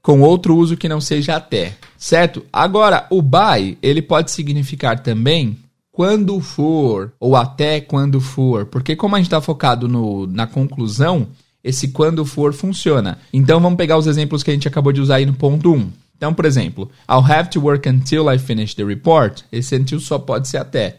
com 0.01 0.21
outro 0.21 0.55
uso 0.55 0.77
que 0.77 0.89
não 0.89 1.01
seja 1.01 1.35
até, 1.35 1.75
certo? 1.97 2.45
Agora, 2.51 3.05
o 3.09 3.21
by, 3.21 3.77
ele 3.81 4.01
pode 4.01 4.31
significar 4.31 4.99
também 4.99 5.57
quando 5.91 6.39
for 6.39 7.11
ou 7.19 7.35
até 7.35 7.81
quando 7.81 8.21
for, 8.21 8.65
porque 8.65 8.95
como 8.95 9.15
a 9.15 9.19
gente 9.19 9.27
está 9.27 9.41
focado 9.41 9.87
no, 9.87 10.25
na 10.27 10.47
conclusão, 10.47 11.27
esse 11.63 11.89
quando 11.89 12.25
for 12.25 12.53
funciona. 12.53 13.17
Então 13.33 13.59
vamos 13.59 13.77
pegar 13.77 13.97
os 13.97 14.07
exemplos 14.07 14.41
que 14.41 14.49
a 14.49 14.53
gente 14.53 14.67
acabou 14.67 14.93
de 14.93 15.01
usar 15.01 15.15
aí 15.15 15.25
no 15.25 15.33
ponto 15.33 15.73
1. 15.73 15.91
Então, 16.15 16.33
por 16.33 16.45
exemplo, 16.45 16.89
I'll 17.09 17.23
have 17.23 17.49
to 17.49 17.61
work 17.61 17.87
until 17.87 18.29
I 18.29 18.37
finish 18.37 18.73
the 18.73 18.83
report. 18.83 19.41
Esse 19.51 19.75
until 19.75 19.99
só 19.99 20.17
pode 20.19 20.47
ser 20.47 20.57
até. 20.57 20.97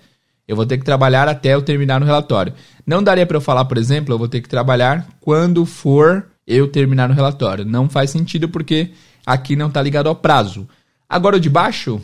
Eu 0.50 0.56
vou 0.56 0.66
ter 0.66 0.78
que 0.78 0.84
trabalhar 0.84 1.28
até 1.28 1.54
eu 1.54 1.62
terminar 1.62 2.00
no 2.00 2.06
relatório. 2.06 2.52
Não 2.84 3.00
daria 3.00 3.24
para 3.24 3.36
eu 3.36 3.40
falar, 3.40 3.66
por 3.66 3.78
exemplo, 3.78 4.12
eu 4.12 4.18
vou 4.18 4.26
ter 4.26 4.40
que 4.40 4.48
trabalhar 4.48 5.06
quando 5.20 5.64
for 5.64 6.26
eu 6.44 6.66
terminar 6.66 7.08
no 7.08 7.14
relatório. 7.14 7.64
Não 7.64 7.88
faz 7.88 8.10
sentido 8.10 8.48
porque 8.48 8.90
aqui 9.24 9.54
não 9.54 9.68
está 9.68 9.80
ligado 9.80 10.08
ao 10.08 10.16
prazo. 10.16 10.68
Agora 11.08 11.36
o 11.36 11.40
de 11.40 11.48
baixo, 11.48 12.02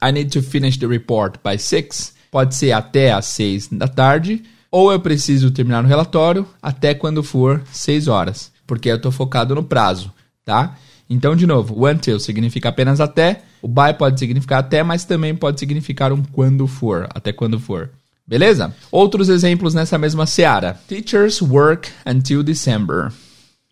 I 0.00 0.12
need 0.12 0.30
to 0.30 0.40
finish 0.40 0.76
the 0.76 0.86
report 0.86 1.38
by 1.44 1.58
6, 1.58 2.14
pode 2.30 2.54
ser 2.54 2.70
até 2.70 3.10
às 3.10 3.24
6 3.24 3.70
da 3.72 3.88
tarde, 3.88 4.44
ou 4.70 4.92
eu 4.92 5.00
preciso 5.00 5.50
terminar 5.50 5.84
o 5.84 5.88
relatório 5.88 6.46
até 6.62 6.94
quando 6.94 7.24
for 7.24 7.60
6 7.72 8.06
horas, 8.06 8.52
porque 8.68 8.88
eu 8.88 8.98
estou 8.98 9.10
focado 9.10 9.52
no 9.52 9.64
prazo, 9.64 10.12
tá? 10.44 10.76
Então, 11.10 11.34
de 11.34 11.44
novo, 11.44 11.74
o 11.76 11.86
until 11.86 12.20
significa 12.20 12.68
apenas 12.68 13.00
até, 13.00 13.42
o 13.60 13.66
by 13.66 13.92
pode 13.98 14.20
significar 14.20 14.60
até, 14.60 14.80
mas 14.84 15.04
também 15.04 15.34
pode 15.34 15.58
significar 15.58 16.12
um 16.12 16.22
quando 16.22 16.68
for, 16.68 17.08
até 17.12 17.32
quando 17.32 17.58
for. 17.58 17.90
Beleza? 18.24 18.72
Outros 18.92 19.28
exemplos 19.28 19.74
nessa 19.74 19.98
mesma 19.98 20.24
seara. 20.24 20.80
Teachers 20.86 21.42
work 21.42 21.90
until 22.06 22.44
December. 22.44 23.12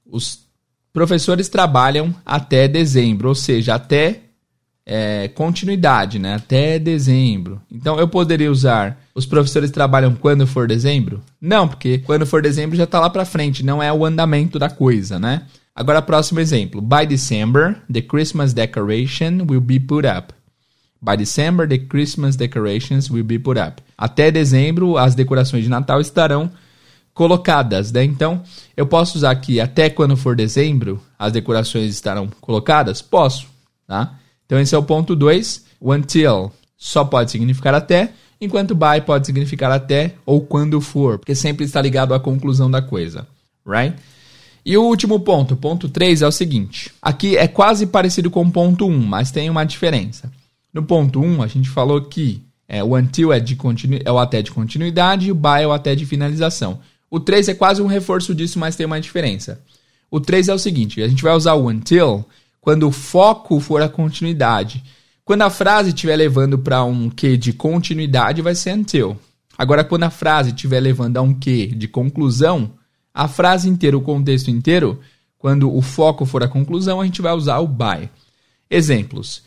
Os 0.05 0.41
professores 0.93 1.49
trabalham 1.49 2.13
até 2.27 2.67
dezembro, 2.67 3.29
ou 3.29 3.37
seja, 3.37 3.77
até 3.77 4.23
é, 4.91 5.29
continuidade, 5.29 6.19
né? 6.19 6.37
Até 6.37 6.79
dezembro. 6.79 7.61
Então 7.71 8.01
eu 8.01 8.09
poderia 8.09 8.51
usar 8.51 8.99
os 9.15 9.27
professores 9.27 9.71
trabalham 9.71 10.15
quando 10.15 10.47
for 10.47 10.67
dezembro? 10.67 11.21
Não, 11.39 11.69
porque 11.69 11.99
quando 11.99 12.25
for 12.25 12.41
dezembro 12.41 12.75
já 12.75 12.85
está 12.85 12.99
lá 12.99 13.11
para 13.11 13.27
frente, 13.27 13.63
não 13.63 13.83
é 13.83 13.93
o 13.93 14.07
andamento 14.07 14.59
da 14.59 14.71
coisa, 14.71 15.19
né? 15.19 15.43
Agora, 15.77 16.01
próximo 16.01 16.41
exemplo. 16.41 16.81
By 16.81 17.07
December, 17.07 17.77
the 17.93 18.01
Christmas 18.01 18.55
decoration 18.55 19.47
will 19.49 19.61
be 19.61 19.79
put 19.79 20.07
up. 20.09 20.33
By 21.01 21.17
December, 21.17 21.69
the 21.69 21.79
Christmas 21.79 22.35
decorations 22.35 23.11
will 23.11 23.23
be 23.23 23.39
put 23.39 23.61
up. 23.61 23.83
Até 23.97 24.31
dezembro, 24.31 24.97
as 24.97 25.15
decorações 25.15 25.63
de 25.63 25.71
Natal 25.71 26.01
estarão 26.01 26.51
colocadas, 27.13 27.93
né? 27.93 28.03
Então, 28.05 28.43
eu 28.77 28.87
posso 28.87 29.19
usar 29.19 29.31
aqui 29.31 29.61
até 29.61 29.91
quando 29.91 30.17
for 30.17 30.35
dezembro, 30.35 31.01
as 31.19 31.33
decorações 31.33 31.91
estarão 31.91 32.29
colocadas? 32.41 33.03
Posso, 33.03 33.47
tá? 33.87 34.15
Então, 34.49 34.59
esse 34.59 34.75
é 34.75 34.79
o 34.79 34.83
ponto 34.83 35.15
2. 35.15 35.67
O 35.79 35.93
until 35.93 36.51
só 36.75 37.05
pode 37.05 37.31
significar 37.31 37.75
até, 37.75 38.13
enquanto 38.41 38.75
by 38.75 39.03
pode 39.05 39.27
significar 39.27 39.71
até 39.71 40.15
ou 40.25 40.41
quando 40.41 40.81
for, 40.81 41.19
porque 41.19 41.35
sempre 41.35 41.67
está 41.67 41.83
ligado 41.83 42.15
à 42.15 42.19
conclusão 42.19 42.71
da 42.71 42.81
coisa, 42.81 43.27
right? 43.67 43.95
E 44.65 44.77
o 44.77 44.85
último 44.85 45.21
ponto, 45.21 45.55
ponto 45.55 45.89
3, 45.89 46.23
é 46.23 46.27
o 46.27 46.33
seguinte. 46.33 46.91
Aqui 47.03 47.37
é 47.37 47.47
quase 47.47 47.87
parecido 47.87 48.31
com 48.31 48.43
o 48.43 48.51
ponto 48.51 48.87
1, 48.87 48.91
um, 48.91 48.99
mas 48.99 49.31
tem 49.31 49.51
uma 49.51 49.65
diferença. 49.65 50.33
No 50.73 50.83
ponto 50.83 51.21
1, 51.21 51.27
um, 51.27 51.43
a 51.43 51.47
gente 51.47 51.69
falou 51.69 52.01
que 52.01 52.43
é, 52.67 52.83
o 52.83 52.97
until 52.97 53.33
é, 53.33 53.41
de 53.41 53.55
continu, 53.55 53.99
é 54.03 54.11
o 54.11 54.19
até 54.19 54.41
de 54.41 54.51
continuidade 54.51 55.29
e 55.29 55.33
o 55.33 55.35
by 55.35 55.63
é 55.63 55.67
o 55.67 55.73
até 55.73 55.95
de 55.95 56.07
finalização. 56.07 56.81
O 57.11 57.21
3 57.21 57.49
é 57.49 57.55
quase 57.55 57.83
um 57.83 57.87
reforço 57.87 58.35
disso, 58.35 58.59
mas 58.59 58.77
tem 58.77 58.87
uma 58.87 59.01
diferença. 59.01 59.61
O 60.11 60.21
3 60.21 60.49
é 60.49 60.55
o 60.55 60.59
seguinte, 60.59 61.03
a 61.03 61.09
gente 61.09 61.23
vai 61.23 61.35
usar 61.35 61.55
o 61.55 61.69
until 61.69 62.25
quando 62.69 62.87
o 62.87 62.93
foco 62.93 63.59
for 63.61 63.81
a 63.81 63.89
continuidade. 63.89 64.85
Quando 65.25 65.41
a 65.41 65.49
frase 65.49 65.89
estiver 65.89 66.17
levando 66.17 66.59
para 66.59 66.85
um 66.85 67.09
que 67.09 67.35
de 67.35 67.51
continuidade, 67.51 68.43
vai 68.43 68.55
ser 68.55 68.73
until. 68.73 69.17
Agora, 69.57 69.83
quando 69.83 70.03
a 70.03 70.11
frase 70.11 70.51
estiver 70.51 70.79
levando 70.79 71.17
a 71.17 71.23
um 71.23 71.33
que 71.33 71.69
de 71.69 71.89
conclusão, 71.89 72.73
a 73.15 73.27
frase 73.27 73.71
inteira, 73.71 73.97
o 73.97 74.03
contexto 74.03 74.51
inteiro, 74.51 75.01
quando 75.39 75.75
o 75.75 75.81
foco 75.81 76.27
for 76.27 76.43
a 76.43 76.49
conclusão, 76.49 77.01
a 77.01 77.07
gente 77.07 77.23
vai 77.23 77.33
usar 77.33 77.59
o 77.59 77.67
by. 77.67 78.11
Exemplos. 78.71 79.43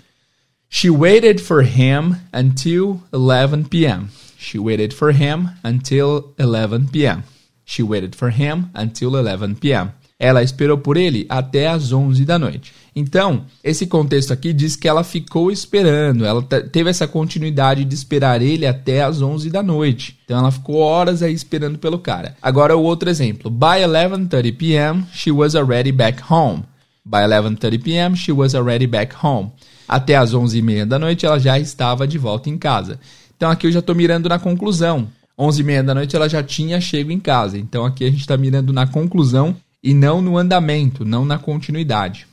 She 0.67 0.89
waited 0.89 1.39
for 1.43 1.61
him 1.63 2.15
until 2.33 2.99
11 3.13 3.65
p.m. 3.65 4.07
She 4.35 4.57
waited 4.57 4.95
for 4.95 5.13
him 5.13 5.47
until 5.63 6.33
11 6.39 6.87
p.m. 6.87 7.21
She 7.63 7.83
waited 7.83 8.15
for 8.15 8.31
him 8.31 8.71
until 8.73 9.15
11 9.15 9.57
p.m. 9.57 9.91
Ela 10.23 10.43
esperou 10.43 10.77
por 10.77 10.97
ele 10.97 11.25
até 11.27 11.67
as 11.67 11.91
11 11.91 12.23
da 12.25 12.37
noite. 12.37 12.71
Então, 12.95 13.45
esse 13.63 13.87
contexto 13.87 14.31
aqui 14.31 14.53
diz 14.53 14.75
que 14.75 14.87
ela 14.87 15.03
ficou 15.03 15.51
esperando, 15.51 16.23
ela 16.23 16.43
teve 16.43 16.91
essa 16.91 17.07
continuidade 17.07 17.83
de 17.83 17.95
esperar 17.95 18.39
ele 18.39 18.67
até 18.67 19.01
as 19.01 19.19
11 19.19 19.49
da 19.49 19.63
noite. 19.63 20.19
Então, 20.23 20.37
ela 20.37 20.51
ficou 20.51 20.75
horas 20.75 21.23
aí 21.23 21.33
esperando 21.33 21.79
pelo 21.79 21.97
cara. 21.97 22.35
Agora, 22.39 22.77
o 22.77 22.83
outro 22.83 23.09
exemplo. 23.09 23.49
By 23.49 23.81
11:30 23.83 24.55
p.m., 24.55 25.03
she 25.11 25.31
was 25.31 25.55
already 25.55 25.91
back 25.91 26.21
home. 26.29 26.65
By 27.03 27.21
11:30 27.21 27.81
p.m., 27.81 28.15
she 28.15 28.31
was 28.31 28.53
already 28.53 28.85
back 28.85 29.15
home. 29.25 29.49
Até 29.87 30.17
as 30.17 30.35
11h30 30.35 30.85
da 30.85 30.99
noite, 30.99 31.25
ela 31.25 31.39
já 31.39 31.57
estava 31.57 32.07
de 32.07 32.19
volta 32.19 32.47
em 32.47 32.59
casa. 32.59 32.99
Então, 33.35 33.49
aqui 33.49 33.65
eu 33.65 33.71
já 33.71 33.79
estou 33.79 33.95
mirando 33.95 34.29
na 34.29 34.37
conclusão. 34.37 35.07
11h30 35.39 35.81
da 35.81 35.95
noite, 35.95 36.15
ela 36.15 36.29
já 36.29 36.43
tinha 36.43 36.79
chego 36.79 37.11
em 37.11 37.19
casa. 37.19 37.57
Então, 37.57 37.83
aqui 37.83 38.03
a 38.03 38.09
gente 38.11 38.19
está 38.19 38.37
mirando 38.37 38.71
na 38.71 38.85
conclusão 38.85 39.55
e 39.83 39.93
não 39.93 40.21
no 40.21 40.37
andamento, 40.37 41.03
não 41.03 41.25
na 41.25 41.37
continuidade. 41.37 42.27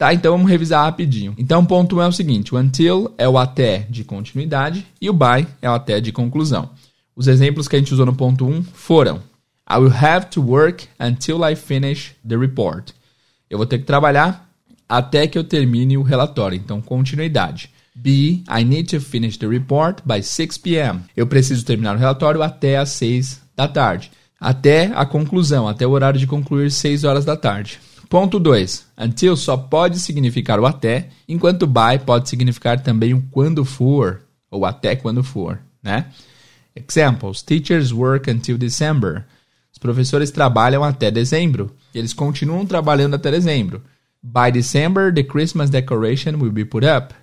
Tá, 0.00 0.14
então 0.14 0.32
vamos 0.32 0.50
revisar 0.50 0.84
rapidinho. 0.84 1.34
Então, 1.36 1.60
o 1.60 1.66
ponto 1.66 1.96
1 1.96 2.02
é 2.02 2.08
o 2.08 2.12
seguinte: 2.12 2.54
o 2.54 2.58
until 2.58 3.12
é 3.18 3.28
o 3.28 3.36
até 3.36 3.80
de 3.90 4.02
continuidade 4.02 4.86
e 5.00 5.10
o 5.10 5.12
by 5.12 5.46
é 5.60 5.68
o 5.68 5.74
até 5.74 6.00
de 6.00 6.10
conclusão. 6.10 6.70
Os 7.14 7.28
exemplos 7.28 7.68
que 7.68 7.76
a 7.76 7.78
gente 7.78 7.92
usou 7.92 8.06
no 8.06 8.14
ponto 8.14 8.46
1 8.46 8.62
foram: 8.62 9.20
I 9.68 9.76
will 9.76 9.92
have 9.92 10.26
to 10.30 10.42
work 10.42 10.88
until 10.98 11.44
I 11.44 11.54
finish 11.54 12.12
the 12.26 12.36
report. 12.36 12.92
Eu 13.50 13.58
vou 13.58 13.66
ter 13.66 13.78
que 13.78 13.84
trabalhar 13.84 14.48
até 14.88 15.26
que 15.26 15.36
eu 15.36 15.44
termine 15.44 15.98
o 15.98 16.02
relatório. 16.02 16.56
Então, 16.56 16.80
continuidade. 16.80 17.70
B. 17.94 18.42
I 18.48 18.64
need 18.64 18.84
to 18.96 19.00
finish 19.00 19.36
the 19.36 19.46
report 19.46 20.00
by 20.06 20.22
6 20.22 20.56
p.m. 20.58 21.00
Eu 21.14 21.26
preciso 21.26 21.64
terminar 21.64 21.94
o 21.94 21.98
relatório 21.98 22.42
até 22.42 22.78
às 22.78 22.88
6 22.90 23.42
da 23.54 23.68
tarde. 23.68 24.10
Até 24.40 24.90
a 24.94 25.04
conclusão, 25.04 25.68
até 25.68 25.86
o 25.86 25.90
horário 25.90 26.18
de 26.18 26.26
concluir 26.26 26.70
6 26.70 27.04
horas 27.04 27.26
da 27.26 27.36
tarde. 27.36 27.78
Ponto 28.08 28.40
2. 28.40 28.86
Until 28.98 29.36
só 29.36 29.56
pode 29.56 30.00
significar 30.00 30.58
o 30.58 30.66
até, 30.66 31.10
enquanto 31.28 31.66
by 31.66 31.98
pode 32.04 32.28
significar 32.28 32.80
também 32.80 33.12
o 33.12 33.22
quando 33.30 33.64
for, 33.64 34.22
ou 34.50 34.64
até 34.64 34.96
quando 34.96 35.22
for, 35.22 35.60
né? 35.82 36.06
Examples. 36.74 37.42
Teachers 37.42 37.92
work 37.92 38.30
until 38.30 38.56
December. 38.56 39.26
Os 39.70 39.78
professores 39.78 40.30
trabalham 40.30 40.82
até 40.82 41.10
dezembro. 41.10 41.74
Eles 41.94 42.14
continuam 42.14 42.64
trabalhando 42.64 43.14
até 43.14 43.30
dezembro. 43.30 43.82
By 44.22 44.50
December, 44.52 45.12
the 45.14 45.22
Christmas 45.22 45.70
decoration 45.70 46.36
will 46.40 46.52
be 46.52 46.64
put 46.64 46.86
up. 46.86 47.14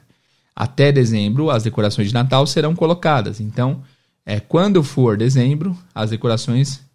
Até 0.55 0.91
dezembro, 0.91 1.49
as 1.49 1.63
decorações 1.63 2.07
de 2.07 2.13
Natal 2.13 2.45
serão 2.47 2.75
colocadas. 2.75 3.39
Então, 3.39 3.83
é, 4.25 4.39
quando 4.39 4.83
for 4.83 5.17
dezembro, 5.17 5.77
as 5.93 6.09
decorações 6.09 6.86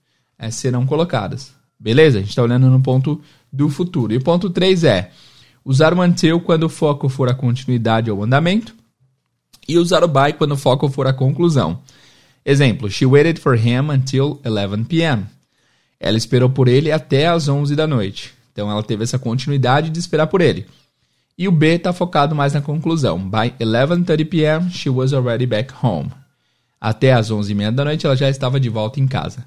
é, 0.43 0.51
serão 0.51 0.85
colocadas. 0.85 1.53
Beleza? 1.79 2.19
A 2.19 2.21
gente 2.21 2.31
está 2.31 2.43
olhando 2.43 2.69
no 2.69 2.83
ponto 2.83 3.21
do 3.53 3.69
futuro. 3.69 4.13
E 4.13 4.17
o 4.17 4.23
ponto 4.23 4.51
3 4.51 4.83
é 4.83 5.11
usar 5.65 5.95
o 5.95 6.03
until 6.03 6.41
quando 6.41 6.65
o 6.65 6.69
foco 6.69 7.09
for 7.09 7.29
a 7.29 7.35
continuidade 7.35 8.11
ou 8.11 8.25
andamento 8.25 8.75
e 9.69 9.79
usar 9.79 10.03
o 10.03 10.09
by 10.09 10.33
quando 10.37 10.53
o 10.53 10.57
foco 10.57 10.89
for 10.89 11.07
a 11.07 11.13
conclusão. 11.13 11.81
Exemplo, 12.45 12.91
she 12.91 13.07
waited 13.07 13.39
for 13.39 13.55
him 13.55 13.89
until 13.91 14.41
11 14.45 14.85
p.m. 14.85 15.27
Ela 16.01 16.19
esperou 16.19 16.51
por 16.51 16.67
ele 16.67 16.91
até 16.91 17.29
as 17.29 17.49
11 17.49 17.77
da 17.77 17.87
noite. 17.87 18.35
Então 18.53 18.69
ela 18.69 18.83
teve 18.83 19.05
essa 19.05 19.21
continuidade 19.21 19.91
de 19.91 19.99
esperar 20.01 20.27
por 20.27 20.41
ele. 20.41 20.67
E 21.39 21.47
o 21.47 21.53
B 21.53 21.77
está 21.77 21.93
focado 21.93 22.35
mais 22.35 22.53
na 22.53 22.61
conclusão. 22.61 23.19
By 23.19 23.55
11:30 23.61 24.29
p.m. 24.29 24.71
she 24.71 24.91
was 24.91 25.13
already 25.13 25.47
back 25.47 25.73
home. 25.81 26.11
Até 26.81 27.13
as 27.13 27.31
11h30 27.31 27.71
da 27.71 27.85
noite 27.85 28.07
ela 28.07 28.17
já 28.17 28.29
estava 28.29 28.59
de 28.59 28.69
volta 28.69 28.99
em 28.99 29.07
casa. 29.07 29.47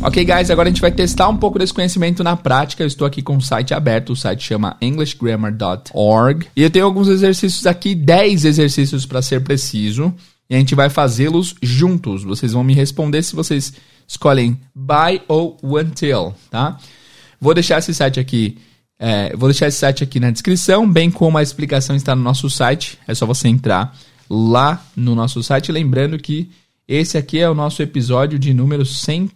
Ok, 0.00 0.24
guys, 0.24 0.48
agora 0.50 0.68
a 0.68 0.70
gente 0.70 0.80
vai 0.80 0.92
testar 0.92 1.28
um 1.28 1.36
pouco 1.36 1.58
desse 1.58 1.74
conhecimento 1.74 2.22
na 2.22 2.36
prática. 2.36 2.82
Eu 2.82 2.86
estou 2.86 3.06
aqui 3.06 3.20
com 3.20 3.36
o 3.36 3.42
site 3.42 3.74
aberto, 3.74 4.12
o 4.12 4.16
site 4.16 4.44
chama 4.44 4.76
englishgrammar.org. 4.80 6.46
E 6.54 6.62
eu 6.62 6.70
tenho 6.70 6.84
alguns 6.84 7.08
exercícios 7.08 7.66
aqui, 7.66 7.94
10 7.94 8.44
exercícios 8.44 9.04
para 9.04 9.20
ser 9.20 9.42
preciso. 9.42 10.14
E 10.48 10.54
a 10.54 10.58
gente 10.58 10.74
vai 10.74 10.88
fazê-los 10.88 11.54
juntos. 11.60 12.22
Vocês 12.22 12.52
vão 12.52 12.62
me 12.62 12.74
responder 12.74 13.22
se 13.22 13.34
vocês 13.34 13.72
escolhem 14.06 14.58
by 14.74 15.20
ou 15.28 15.58
until, 15.62 16.34
tá? 16.50 16.78
Vou 17.40 17.52
deixar 17.52 17.78
esse 17.78 17.92
site 17.92 18.18
aqui, 18.18 18.56
é, 18.98 19.36
vou 19.36 19.48
deixar 19.48 19.68
esse 19.68 19.78
site 19.78 20.02
aqui 20.02 20.18
na 20.18 20.30
descrição, 20.30 20.90
bem 20.90 21.10
como 21.10 21.38
a 21.38 21.42
explicação 21.42 21.94
está 21.94 22.16
no 22.16 22.22
nosso 22.22 22.48
site. 22.48 22.98
É 23.06 23.14
só 23.14 23.26
você 23.26 23.48
entrar 23.48 23.94
lá 24.30 24.82
no 24.96 25.14
nosso 25.14 25.42
site. 25.42 25.70
Lembrando 25.70 26.18
que 26.18 26.50
esse 26.86 27.18
aqui 27.18 27.38
é 27.38 27.50
o 27.50 27.54
nosso 27.54 27.82
episódio 27.82 28.38
de 28.38 28.54
número 28.54 28.86
100 28.86 29.28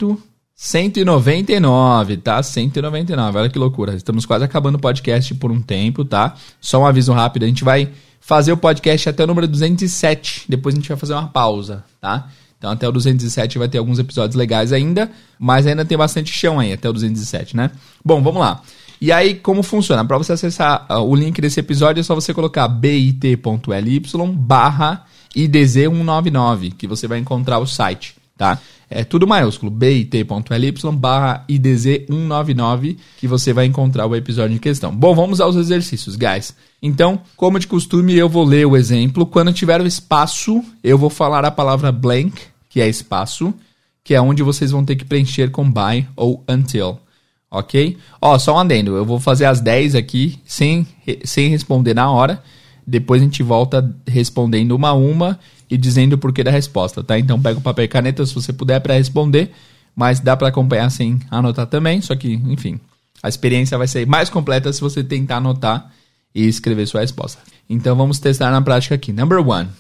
199, 0.55 2.17
tá? 2.19 2.43
199, 2.43 3.39
olha 3.39 3.49
que 3.49 3.59
loucura. 3.59 3.95
Estamos 3.95 4.25
quase 4.25 4.45
acabando 4.45 4.77
o 4.77 4.81
podcast 4.81 5.35
por 5.35 5.51
um 5.51 5.61
tempo, 5.61 6.05
tá? 6.05 6.35
Só 6.61 6.81
um 6.81 6.87
aviso 6.87 7.13
rápido, 7.13 7.45
a 7.45 7.49
gente 7.49 7.65
vai 7.65 7.91
fazer 8.21 8.53
o 8.53 8.57
podcast 8.57 9.09
até 9.09 9.25
o 9.25 9.27
número 9.27 9.49
207, 9.49 10.45
depois 10.49 10.75
a 10.75 10.79
gente 10.79 10.89
vai 10.89 10.97
fazer 10.97 11.15
uma 11.15 11.27
pausa, 11.27 11.85
tá? 12.01 12.29
Então 12.57 12.71
até 12.71 12.89
o 12.89 12.93
207 12.93 13.59
vai 13.59 13.69
ter 13.69 13.79
alguns 13.79 13.99
episódios 13.99 14.37
legais 14.37 14.73
ainda, 14.73 15.11
mas 15.37 15.67
ainda 15.67 15.85
tem 15.85 15.99
bastante 15.99 16.33
chão 16.33 16.61
aí 16.61 16.73
até 16.73 16.89
o 16.89 16.93
207, 16.93 17.57
né? 17.57 17.73
Bom, 18.05 18.23
vamos 18.23 18.41
lá. 18.41 18.63
E 19.01 19.11
aí, 19.11 19.35
como 19.35 19.65
funciona? 19.65 20.05
Para 20.05 20.17
você 20.17 20.33
acessar 20.33 20.87
uh, 20.89 21.01
o 21.01 21.17
link 21.17 21.41
desse 21.41 21.59
episódio, 21.59 22.01
é 22.01 22.05
só 22.05 22.15
você 22.15 22.33
colocar 22.33 22.69
bit.ly 22.69 24.03
barra 24.37 25.05
idz199, 25.35 26.75
que 26.79 26.87
você 26.87 27.09
vai 27.09 27.19
encontrar 27.19 27.59
o 27.59 27.67
site, 27.67 28.15
tá? 28.43 28.59
É 28.91 29.05
tudo 29.05 29.25
maiúsculo, 29.25 29.71
bit.ly 29.71 30.75
barra 30.95 31.45
idz199, 31.49 32.99
que 33.19 33.29
você 33.29 33.53
vai 33.53 33.67
encontrar 33.67 34.05
o 34.05 34.17
episódio 34.17 34.57
em 34.57 34.59
questão. 34.59 34.95
Bom, 34.95 35.15
vamos 35.15 35.41
aos 35.41 35.55
exercícios, 35.55 36.17
guys. 36.17 36.55
Então, 36.83 37.21
como 37.37 37.59
de 37.61 37.69
costume, 37.69 38.15
eu 38.15 38.29
vou 38.29 38.45
ler 38.45 38.67
o 38.67 38.77
exemplo. 38.77 39.25
Quando 39.25 39.53
tiver 39.53 39.81
o 39.81 39.87
espaço, 39.87 40.63
eu 40.83 40.99
vou 40.99 41.09
falar 41.09 41.45
a 41.45 41.53
palavra 41.53 41.93
blank, 41.93 42.33
que 42.69 42.81
é 42.81 42.89
espaço, 42.89 43.55
que 44.03 44.13
é 44.13 44.21
onde 44.21 44.43
vocês 44.43 44.73
vão 44.73 44.85
ter 44.85 44.97
que 44.97 45.05
preencher 45.05 45.51
com 45.51 45.71
by 45.71 46.07
ou 46.17 46.45
until. 46.49 46.99
Ok? 47.49 47.97
Ó, 48.21 48.37
só 48.39 48.57
um 48.57 48.59
adendo. 48.59 48.97
Eu 48.97 49.05
vou 49.05 49.21
fazer 49.21 49.45
as 49.45 49.61
10 49.61 49.95
aqui 49.95 50.41
sem, 50.45 50.87
sem 51.25 51.49
responder 51.49 51.95
na 51.95 52.11
hora. 52.11 52.43
Depois 52.85 53.23
a 53.23 53.25
gente 53.25 53.43
volta 53.43 53.95
respondendo 54.07 54.73
uma 54.73 54.89
a 54.89 54.95
uma 54.95 55.39
e 55.73 55.79
dizendo 55.79 56.13
o 56.13 56.19
porquê 56.19 56.45
da 56.45 56.51
resposta, 56.51 57.03
tá? 57.03 57.19
Então 57.19 57.41
pega 57.41 57.59
o 57.59 57.63
papel 57.63 57.87
e 57.87 57.89
caneta 57.89 58.27
se 58.27 58.35
você 58.35 58.53
puder 58.53 58.79
para 58.81 58.93
responder, 58.93 59.53
mas 59.97 60.21
dá 60.21 60.37
para 60.37 60.49
acompanhar 60.49 60.91
sem 60.91 61.19
anotar 61.31 61.67
também. 61.67 61.99
Só 62.03 62.15
que, 62.15 62.31
enfim, 62.31 62.79
a 63.23 63.29
experiência 63.31 63.79
vai 63.79 63.89
ser 63.89 64.07
mais 64.07 64.29
completa 64.29 64.71
se 64.71 64.83
você 64.83 65.03
tentar 65.03 65.39
anotar 65.39 65.91
e 66.35 66.47
escrever 66.47 66.87
sua 66.87 67.01
resposta. 67.01 67.41
Então 67.71 67.97
vamos 67.97 68.19
testar 68.19 68.51
na 68.51 68.61
prática 68.61 68.95
aqui. 68.95 69.15
Number 69.15 69.39
one. 69.39 69.71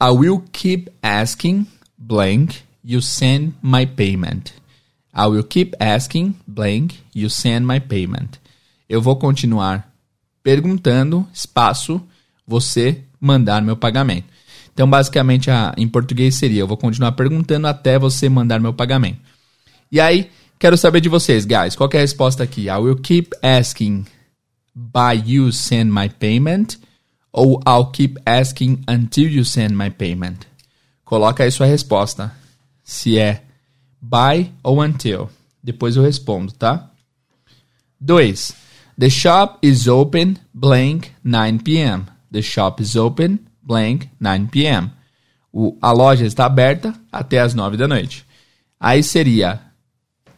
I 0.00 0.08
will 0.12 0.42
keep 0.50 0.90
asking 1.02 1.66
blank 1.98 2.56
you 2.82 3.02
send 3.02 3.52
my 3.62 3.84
payment. 3.84 4.54
I 5.14 5.26
will 5.26 5.44
keep 5.44 5.76
asking 5.78 6.36
blank 6.46 6.96
you 7.14 7.28
send 7.28 7.66
my 7.66 7.78
payment. 7.78 8.40
Eu 8.88 9.02
vou 9.02 9.16
continuar 9.16 9.92
perguntando, 10.42 11.28
espaço, 11.34 12.00
você 12.46 13.04
mandar 13.20 13.62
meu 13.62 13.76
pagamento. 13.76 14.26
Então, 14.72 14.88
basicamente, 14.88 15.50
a, 15.50 15.74
em 15.76 15.88
português 15.88 16.36
seria: 16.36 16.60
eu 16.60 16.66
vou 16.66 16.76
continuar 16.76 17.12
perguntando 17.12 17.66
até 17.66 17.98
você 17.98 18.28
mandar 18.28 18.60
meu 18.60 18.72
pagamento. 18.72 19.18
E 19.92 20.00
aí, 20.00 20.30
quero 20.58 20.76
saber 20.76 21.00
de 21.00 21.08
vocês, 21.08 21.44
guys. 21.44 21.76
Qual 21.76 21.90
é 21.92 21.98
a 21.98 22.00
resposta 22.00 22.42
aqui? 22.42 22.68
I 22.68 22.76
will 22.76 22.96
keep 22.96 23.30
asking 23.42 24.06
by 24.74 25.20
you 25.24 25.52
send 25.52 25.92
my 25.92 26.08
payment 26.08 26.78
ou 27.32 27.60
I'll 27.66 27.90
keep 27.92 28.18
asking 28.24 28.82
until 28.88 29.28
you 29.28 29.44
send 29.44 29.76
my 29.76 29.90
payment. 29.90 30.46
Coloca 31.04 31.44
aí 31.44 31.50
sua 31.50 31.66
resposta. 31.66 32.32
Se 32.84 33.18
é 33.18 33.42
by 34.00 34.50
ou 34.62 34.82
until. 34.82 35.28
Depois 35.62 35.96
eu 35.96 36.02
respondo, 36.02 36.52
tá? 36.52 36.90
2. 38.00 38.54
The 38.98 39.10
shop 39.10 39.58
is 39.66 39.86
open 39.86 40.36
blank 40.54 41.10
9 41.22 41.58
p.m. 41.62 42.04
The 42.30 42.42
shop 42.42 42.80
is 42.80 42.96
open 42.96 43.46
blank 43.62 44.08
9 44.20 44.48
p.m. 44.48 44.90
O, 45.52 45.76
a 45.80 45.92
loja 45.92 46.24
está 46.24 46.46
aberta 46.46 46.94
até 47.10 47.40
as 47.40 47.54
9 47.54 47.76
da 47.76 47.88
noite. 47.88 48.24
Aí 48.78 49.02
seria 49.02 49.60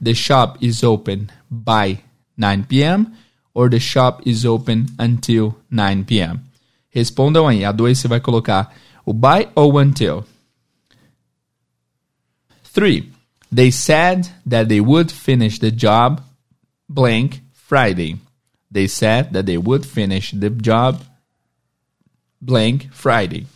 The 0.03 0.15
shop 0.15 0.59
is 0.61 0.83
open 0.83 1.29
by 1.49 2.01
9 2.37 2.65
p.m. 2.65 3.13
or 3.55 3.69
the 3.71 3.79
shop 3.79 4.21
is 4.27 4.45
open 4.45 4.87
until 4.99 5.55
9 5.71 6.05
p.m. 6.05 6.41
Respondam 6.91 7.47
aí. 7.47 7.65
A 7.65 7.73
2 7.73 7.95
você 7.95 8.09
vai 8.09 8.21
colocar 8.21 8.75
o 9.07 9.13
by 9.13 9.49
ou 9.55 9.79
until. 9.79 10.25
3. 12.75 13.13
They 13.55 13.71
said 13.71 14.29
that 14.47 14.69
they 14.69 14.81
would 14.81 15.13
finish 15.13 15.59
the 15.59 15.71
job 15.71 16.21
blank 16.89 17.43
Friday. 17.53 18.19
They 18.71 18.89
said 18.89 19.33
that 19.33 19.45
they 19.45 19.59
would 19.59 19.87
finish 19.87 20.33
the 20.33 20.51
job 20.51 20.99
blank 22.43 22.89
Friday. 22.93 23.47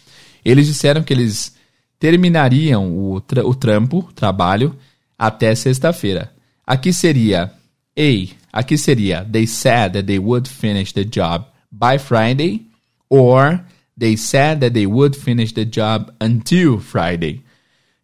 Eles 0.45 0.69
disseram 0.69 1.02
que 1.02 1.12
eles 1.12 1.55
terminariam 1.99 2.97
o, 2.97 3.21
tra 3.21 3.45
o 3.45 3.55
trampo, 3.55 4.09
trabalho, 4.14 4.76
até 5.19 5.55
sexta-feira. 5.55 6.33
Aqui 6.64 6.93
seria 6.93 7.52
A. 7.99 8.28
Aqui 8.52 8.78
seria 8.78 9.25
They 9.25 9.47
said 9.47 9.95
that 9.95 10.07
they 10.07 10.19
would 10.19 10.49
finish 10.49 10.93
the 10.93 11.05
job 11.05 11.47
by 11.71 11.99
Friday. 11.99 12.66
Or 13.09 13.61
they 13.99 14.16
said 14.16 14.61
that 14.61 14.73
they 14.73 14.87
would 14.87 15.16
finish 15.16 15.52
the 15.52 15.64
job 15.64 16.12
until 16.21 16.78
Friday. 16.81 17.43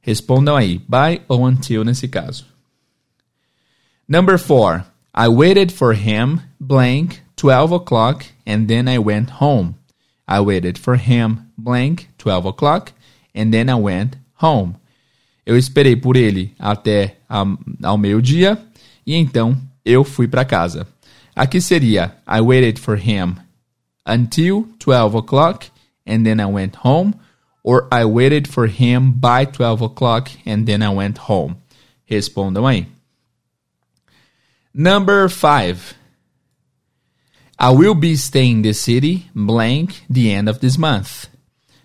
Respondam 0.02 0.56
aí, 0.56 0.80
by 0.88 1.20
ou 1.28 1.46
until 1.46 1.84
nesse 1.84 2.08
caso. 2.08 2.44
Number 4.08 4.36
four, 4.36 4.84
I 5.14 5.28
waited 5.28 5.72
for 5.72 5.92
him 5.92 6.40
blank 6.58 7.22
12 7.36 7.72
o'clock 7.72 8.24
and 8.46 8.66
then 8.66 8.88
I 8.88 8.98
went 8.98 9.30
home. 9.40 9.74
I 10.26 10.40
waited 10.40 10.78
for 10.78 10.96
him 10.96 11.50
blank 11.56 12.08
12 12.18 12.46
o'clock 12.46 12.92
and 13.34 13.52
then 13.52 13.68
I 13.68 13.74
went 13.74 14.16
home. 14.34 14.74
Eu 15.44 15.56
esperei 15.56 15.96
por 15.96 16.16
ele 16.16 16.54
até 16.58 17.16
um, 17.30 17.56
ao 17.82 17.98
meio-dia 17.98 18.58
e 19.06 19.16
então 19.16 19.56
eu 19.84 20.04
fui 20.04 20.28
para 20.28 20.44
casa. 20.44 20.86
Aqui 21.34 21.60
seria 21.60 22.14
I 22.26 22.40
waited 22.40 22.78
for 22.78 22.96
him 22.96 23.36
until 24.06 24.68
12 24.78 25.16
o'clock 25.16 25.70
and 26.06 26.24
then 26.24 26.40
I 26.40 26.46
went 26.46 26.76
home 26.84 27.14
or 27.64 27.88
I 27.90 28.04
waited 28.04 28.48
for 28.48 28.66
him 28.66 29.12
by 29.12 29.46
12 29.46 29.82
o'clock 29.82 30.30
and 30.46 30.64
then 30.64 30.82
I 30.82 30.88
went 30.88 31.18
home? 31.28 31.56
Respondam 32.08 32.66
aí. 32.66 32.86
Number 34.74 35.28
5. 35.28 35.94
I 37.62 37.70
will 37.70 37.94
be 37.94 38.16
staying 38.16 38.56
in 38.56 38.62
the 38.62 38.72
city 38.74 39.30
blank 39.36 40.02
the 40.10 40.32
end 40.32 40.48
of 40.48 40.58
this 40.58 40.76
month. 40.76 41.28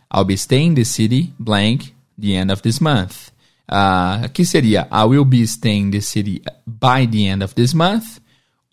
I'll 0.10 0.24
be 0.26 0.36
staying 0.36 0.70
in 0.70 0.74
the 0.74 0.84
city 0.84 1.34
blank 1.38 1.94
the 2.18 2.36
end 2.36 2.50
of 2.50 2.64
this 2.64 2.82
month. 2.82 3.30
Uh, 3.70 4.26
aqui 4.26 4.44
seria 4.44 4.88
I 4.90 5.06
will 5.06 5.24
be 5.24 5.46
staying 5.46 5.84
in 5.84 5.92
the 5.92 6.02
city 6.02 6.42
by 6.66 7.06
the 7.06 7.28
end 7.28 7.44
of 7.44 7.54
this 7.54 7.76
month 7.76 8.20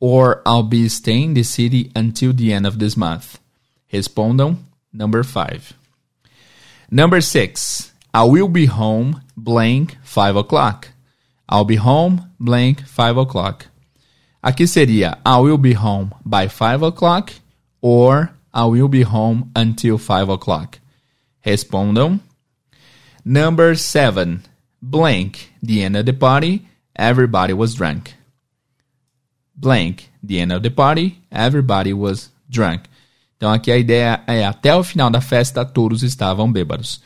or 0.00 0.40
I'll 0.46 0.62
be 0.62 0.88
staying 0.88 1.24
in 1.24 1.34
the 1.34 1.42
city 1.42 1.92
until 1.94 2.32
the 2.32 2.54
end 2.54 2.66
of 2.66 2.78
this 2.78 2.96
month. 2.96 3.38
Respondam 3.92 4.64
number 4.90 5.22
5. 5.22 5.74
Number 6.90 7.20
six, 7.20 7.92
I 8.14 8.24
will 8.24 8.48
be 8.48 8.64
home 8.64 9.20
blank 9.36 9.98
five 10.02 10.36
o'clock. 10.36 10.88
I'll 11.50 11.68
be 11.68 11.76
home 11.76 12.30
blank 12.40 12.86
five 12.86 13.18
o'clock. 13.18 13.66
Aqui 14.44 14.66
seria 14.66 15.16
I 15.24 15.38
will 15.38 15.56
be 15.56 15.72
home 15.72 16.10
by 16.22 16.48
five 16.48 16.82
o'clock 16.82 17.32
or 17.80 18.28
I 18.52 18.66
will 18.66 18.88
be 18.88 19.00
home 19.00 19.50
until 19.56 19.96
five 19.96 20.28
o'clock. 20.28 20.80
Respondam. 21.42 22.20
Number 23.24 23.74
seven, 23.74 24.42
blank. 24.82 25.50
The 25.62 25.82
end 25.82 25.96
of 25.96 26.04
the 26.04 26.12
party, 26.12 26.66
everybody 26.94 27.54
was 27.54 27.74
drunk. 27.74 28.12
Blank. 29.56 30.10
The 30.22 30.40
end 30.40 30.52
of 30.52 30.62
the 30.62 30.70
party, 30.70 31.22
everybody 31.32 31.94
was 31.94 32.30
drunk. 32.46 32.82
Então 33.38 33.50
aqui 33.50 33.72
a 33.72 33.78
ideia 33.78 34.22
é 34.26 34.44
até 34.44 34.76
o 34.76 34.84
final 34.84 35.08
da 35.08 35.22
festa 35.22 35.64
todos 35.64 36.02
estavam 36.02 36.52
bêbados. 36.52 37.00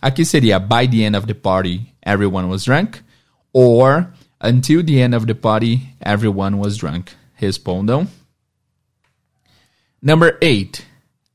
Aqui 0.00 0.24
seria 0.24 0.60
by 0.60 0.86
the 0.88 1.02
end 1.02 1.16
of 1.16 1.26
the 1.26 1.34
party 1.34 1.92
everyone 2.06 2.46
was 2.46 2.62
drunk 2.62 3.00
or 3.52 4.06
until 4.44 4.82
the 4.82 5.00
end 5.00 5.14
of 5.14 5.26
the 5.26 5.34
party 5.34 5.96
everyone 6.02 6.58
was 6.58 6.76
drunk. 6.76 7.14
Respondam. 7.40 8.08
Number 10.02 10.38
8. 10.40 10.84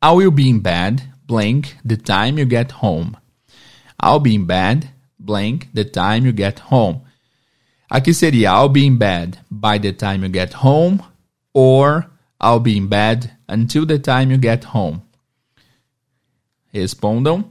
I 0.02 0.12
will 0.14 0.32
be 0.32 0.50
in 0.50 0.60
bed 0.60 1.12
blank 1.26 1.76
the 1.84 1.98
time 1.98 2.38
you 2.38 2.46
get 2.46 2.72
home. 2.80 3.18
I'll 4.00 4.20
be 4.20 4.36
in 4.36 4.46
bed 4.46 4.92
blank 5.20 5.68
the 5.74 5.84
time 5.84 6.26
you 6.26 6.32
get 6.32 6.60
home. 6.72 7.02
Aqui 7.92 8.14
seria 8.14 8.52
I'll 8.52 8.70
be 8.70 8.86
in 8.86 8.98
bed 8.98 9.40
by 9.50 9.80
the 9.80 9.92
time 9.92 10.24
you 10.24 10.30
get 10.30 10.54
home 10.54 11.04
or 11.54 12.06
I'll 12.40 12.60
be 12.60 12.78
in 12.78 12.88
bed 12.88 13.32
until 13.48 13.86
the 13.86 13.98
time 13.98 14.30
you 14.30 14.38
get 14.38 14.66
home. 14.66 15.02
Respondam. 16.74 17.50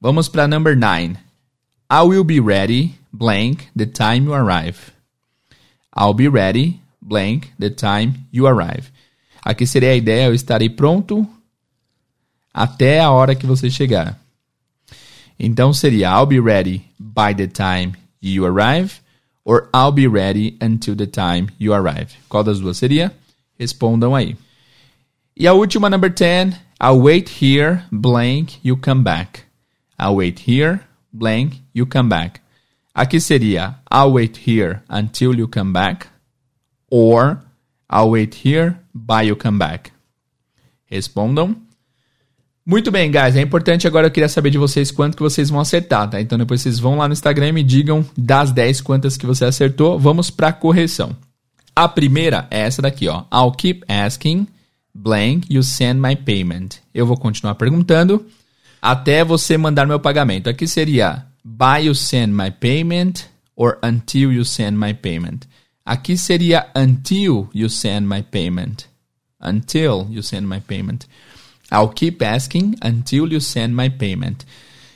Vamos 0.00 0.30
para 0.30 0.48
number 0.48 0.74
9. 0.74 1.18
I 1.90 2.04
will 2.04 2.22
be 2.22 2.38
ready, 2.38 2.94
blank, 3.12 3.68
the 3.74 3.86
time 3.86 4.24
you 4.24 4.32
arrive. 4.32 4.92
I'll 5.92 6.14
be 6.14 6.28
ready, 6.28 6.80
blank, 7.02 7.52
the 7.58 7.70
time 7.70 8.28
you 8.30 8.46
arrive. 8.46 8.92
Aqui 9.44 9.66
seria 9.66 9.90
a 9.90 9.96
ideia, 9.96 10.26
eu 10.26 10.34
estarei 10.34 10.68
pronto 10.70 11.26
até 12.54 13.00
a 13.00 13.10
hora 13.10 13.34
que 13.34 13.44
você 13.44 13.68
chegar. 13.68 14.20
Então 15.36 15.72
seria 15.72 16.10
I'll 16.10 16.26
be 16.26 16.38
ready 16.38 16.84
by 16.96 17.34
the 17.34 17.48
time 17.48 17.94
you 18.20 18.46
arrive 18.46 19.00
or 19.44 19.68
I'll 19.74 19.90
be 19.90 20.06
ready 20.06 20.56
until 20.60 20.94
the 20.94 21.06
time 21.06 21.48
you 21.58 21.72
arrive. 21.72 22.14
Qual 22.28 22.44
das 22.44 22.60
duas 22.60 22.76
seria? 22.76 23.12
Respondam 23.58 24.14
aí. 24.14 24.36
E 25.36 25.48
a 25.48 25.54
última, 25.54 25.90
number 25.90 26.10
10. 26.10 26.54
I'll 26.80 27.00
wait 27.00 27.42
here, 27.42 27.82
blank, 27.90 28.60
you 28.62 28.76
come 28.76 29.02
back. 29.02 29.44
I'll 29.98 30.14
wait 30.14 30.40
here, 30.46 30.80
blank, 31.12 31.60
you 31.74 31.86
come 31.86 32.08
back. 32.08 32.40
Aqui 32.94 33.20
seria 33.20 33.76
I'll 33.90 34.12
wait 34.12 34.48
here 34.48 34.80
until 34.88 35.34
you 35.34 35.48
come 35.48 35.72
back. 35.72 36.06
Or 36.90 37.38
I'll 37.88 38.10
wait 38.10 38.46
here 38.46 38.76
by 38.94 39.22
you 39.22 39.36
come 39.36 39.58
back. 39.58 39.92
Respondam. 40.86 41.56
Muito 42.66 42.90
bem, 42.90 43.10
guys. 43.10 43.36
É 43.36 43.40
importante 43.40 43.86
agora 43.86 44.06
eu 44.06 44.10
queria 44.10 44.28
saber 44.28 44.50
de 44.50 44.58
vocês 44.58 44.90
quanto 44.90 45.16
que 45.16 45.22
vocês 45.22 45.50
vão 45.50 45.60
acertar, 45.60 46.08
tá? 46.10 46.20
Então 46.20 46.38
depois 46.38 46.60
vocês 46.60 46.78
vão 46.78 46.96
lá 46.96 47.08
no 47.08 47.12
Instagram 47.12 47.48
e 47.48 47.52
me 47.52 47.62
digam 47.62 48.04
das 48.16 48.52
10 48.52 48.80
quantas 48.80 49.16
que 49.16 49.26
você 49.26 49.44
acertou. 49.44 49.98
Vamos 49.98 50.30
para 50.30 50.52
correção. 50.52 51.16
A 51.74 51.88
primeira 51.88 52.46
é 52.50 52.60
essa 52.60 52.82
daqui, 52.82 53.08
ó. 53.08 53.24
I'll 53.32 53.52
keep 53.52 53.84
asking 53.88 54.46
blank 54.94 55.46
you 55.52 55.62
send 55.62 56.00
my 56.00 56.14
payment. 56.14 56.68
Eu 56.92 57.06
vou 57.06 57.16
continuar 57.16 57.54
perguntando 57.54 58.26
até 58.82 59.24
você 59.24 59.56
mandar 59.56 59.86
meu 59.86 59.98
pagamento. 59.98 60.48
Aqui 60.48 60.66
seria 60.66 61.24
by 61.44 61.78
you 61.78 61.94
send 61.94 62.36
my 62.36 62.50
payment 62.50 63.28
or 63.56 63.78
until 63.82 64.32
you 64.32 64.44
send 64.44 64.78
my 64.78 64.92
payment. 64.92 65.46
Aqui 65.84 66.16
seria 66.16 66.66
until 66.74 67.48
you 67.52 67.68
send 67.68 68.08
my 68.08 68.22
payment. 68.22 68.86
Until 69.40 70.06
you 70.10 70.22
send 70.22 70.46
my 70.46 70.60
payment. 70.60 71.06
I'll 71.70 71.88
keep 71.88 72.22
asking 72.22 72.76
until 72.82 73.32
you 73.32 73.40
send 73.40 73.74
my 73.74 73.88
payment. 73.88 74.44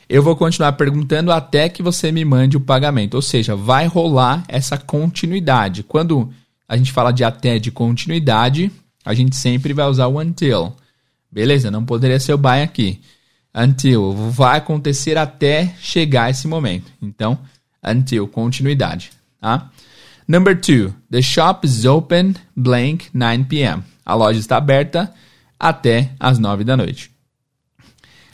Eu 0.09 0.23
vou 0.23 0.37
continuar 0.37 0.73
perguntando 0.73 1.33
até 1.33 1.69
que 1.69 1.83
você 1.83 2.13
me 2.13 2.25
mande 2.25 2.57
o 2.57 2.61
pagamento. 2.61 3.15
Ou 3.15 3.23
seja, 3.23 3.57
vai 3.57 3.87
rolar 3.87 4.45
essa 4.49 4.77
continuidade. 4.77 5.83
Quando 5.83 6.31
a 6.69 6.77
gente 6.77 6.93
fala 6.93 7.13
de 7.13 7.25
até 7.25 7.59
de 7.59 7.71
continuidade, 7.71 8.71
a 9.05 9.15
gente 9.15 9.37
sempre 9.37 9.73
vai 9.73 9.87
usar 9.87 10.07
o 10.07 10.21
until. 10.21 10.75
Beleza? 11.31 11.71
Não 11.71 11.85
poderia 11.85 12.21
ser 12.21 12.35
o 12.35 12.39
by 12.39 12.63
aqui. 12.63 13.01
Until 13.55 14.12
vai 14.12 14.59
acontecer 14.59 15.17
até 15.17 15.75
chegar 15.81 16.31
esse 16.31 16.49
momento. 16.49 16.90
Então, 17.01 17.38
until, 17.83 18.27
continuidade. 18.27 19.12
Tá? 19.40 19.71
Number 20.27 20.59
two, 20.59 20.95
the 21.11 21.23
shop 21.23 21.67
is 21.67 21.85
open 21.85 22.35
blank 22.57 23.11
9 23.12 23.45
p.m. 23.45 23.85
A 24.05 24.14
loja 24.14 24.40
está 24.40 24.57
aberta 24.57 25.12
até 25.59 26.11
as 26.19 26.38
9 26.38 26.64
da 26.64 26.77
noite. 26.77 27.11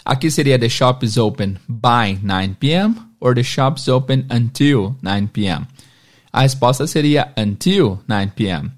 Aqui 0.04 0.30
seria 0.30 0.58
the 0.58 0.68
shop 0.68 1.04
is 1.04 1.16
open 1.16 1.58
by 1.68 2.18
9 2.22 2.56
p.m. 2.58 2.94
or 3.20 3.34
the 3.34 3.42
shop 3.42 3.78
is 3.78 3.88
open 3.88 4.24
until 4.30 4.96
9 5.02 5.28
p.m. 5.28 5.66
A 6.32 6.42
resposta 6.42 6.86
seria 6.86 7.32
until 7.36 8.00
9 8.08 8.32
p.m. 8.34 8.72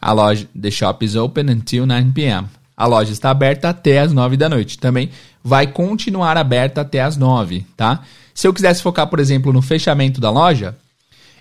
A 0.00 0.12
loja, 0.12 0.48
the 0.54 0.70
shop 0.70 1.04
is 1.04 1.16
open 1.16 1.48
until 1.50 1.86
9 1.86 2.12
p.m. 2.12 2.48
A 2.76 2.86
loja 2.86 3.12
está 3.12 3.30
aberta 3.30 3.68
até 3.68 4.00
as 4.00 4.12
9 4.12 4.36
da 4.36 4.48
noite. 4.48 4.78
Também 4.78 5.10
vai 5.44 5.66
continuar 5.66 6.38
aberta 6.38 6.80
até 6.80 7.02
as 7.02 7.18
9, 7.18 7.66
tá? 7.76 8.00
Se 8.32 8.48
eu 8.48 8.54
quisesse 8.54 8.82
focar, 8.82 9.06
por 9.06 9.20
exemplo, 9.20 9.52
no 9.52 9.60
fechamento 9.60 10.18
da 10.18 10.30
loja, 10.30 10.74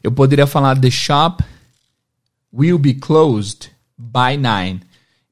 eu 0.03 0.11
poderia 0.11 0.45
falar 0.45 0.77
the 0.77 0.91
shop 0.91 1.41
will 2.53 2.77
be 2.77 2.93
closed 2.93 3.71
by 3.97 4.37
9. 4.37 4.81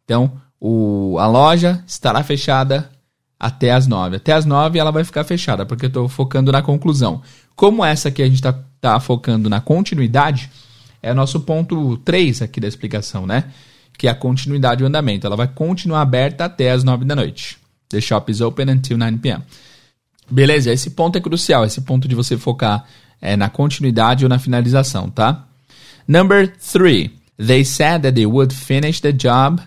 Então, 0.05 0.31
o, 0.59 1.17
a 1.19 1.27
loja 1.27 1.83
estará 1.85 2.23
fechada 2.23 2.89
até 3.37 3.71
as 3.71 3.87
9. 3.87 4.15
Até 4.15 4.31
as 4.31 4.45
9 4.45 4.79
ela 4.79 4.91
vai 4.91 5.03
ficar 5.03 5.25
fechada, 5.25 5.65
porque 5.65 5.85
eu 5.85 5.89
estou 5.89 6.07
focando 6.07 6.51
na 6.51 6.61
conclusão. 6.61 7.21
Como 7.55 7.83
essa 7.83 8.07
aqui 8.07 8.23
a 8.23 8.25
gente 8.25 8.35
está 8.35 8.53
tá 8.79 8.99
focando 8.99 9.49
na 9.49 9.59
continuidade, 9.59 10.49
é 11.03 11.13
nosso 11.13 11.41
ponto 11.41 11.97
3 11.97 12.41
aqui 12.41 12.59
da 12.61 12.67
explicação, 12.67 13.27
né? 13.27 13.51
Que 13.97 14.07
é 14.07 14.11
a 14.11 14.15
continuidade 14.15 14.79
do 14.79 14.87
andamento. 14.87 15.27
Ela 15.27 15.35
vai 15.35 15.47
continuar 15.47 16.01
aberta 16.01 16.45
até 16.45 16.71
as 16.71 16.83
9 16.83 17.03
da 17.03 17.15
noite. 17.15 17.60
The 17.91 18.01
shop 18.01 18.31
is 18.31 18.41
open 18.41 18.69
until 18.69 18.97
9 18.97 19.19
p.m. 19.19 19.43
Beleza, 20.29 20.71
esse 20.71 20.91
ponto 20.91 21.17
é 21.17 21.21
crucial, 21.21 21.65
esse 21.65 21.81
ponto 21.81 22.07
de 22.07 22.15
você 22.15 22.37
focar 22.37 22.85
é, 23.21 23.35
na 23.35 23.49
continuidade 23.49 24.25
ou 24.25 24.29
na 24.29 24.39
finalização, 24.39 25.09
tá? 25.09 25.47
Number 26.07 26.51
3. 26.57 27.11
They 27.37 27.65
said 27.65 28.03
that 28.03 28.13
they 28.13 28.25
would 28.25 28.53
finish 28.53 29.01
the 29.01 29.11
job 29.11 29.61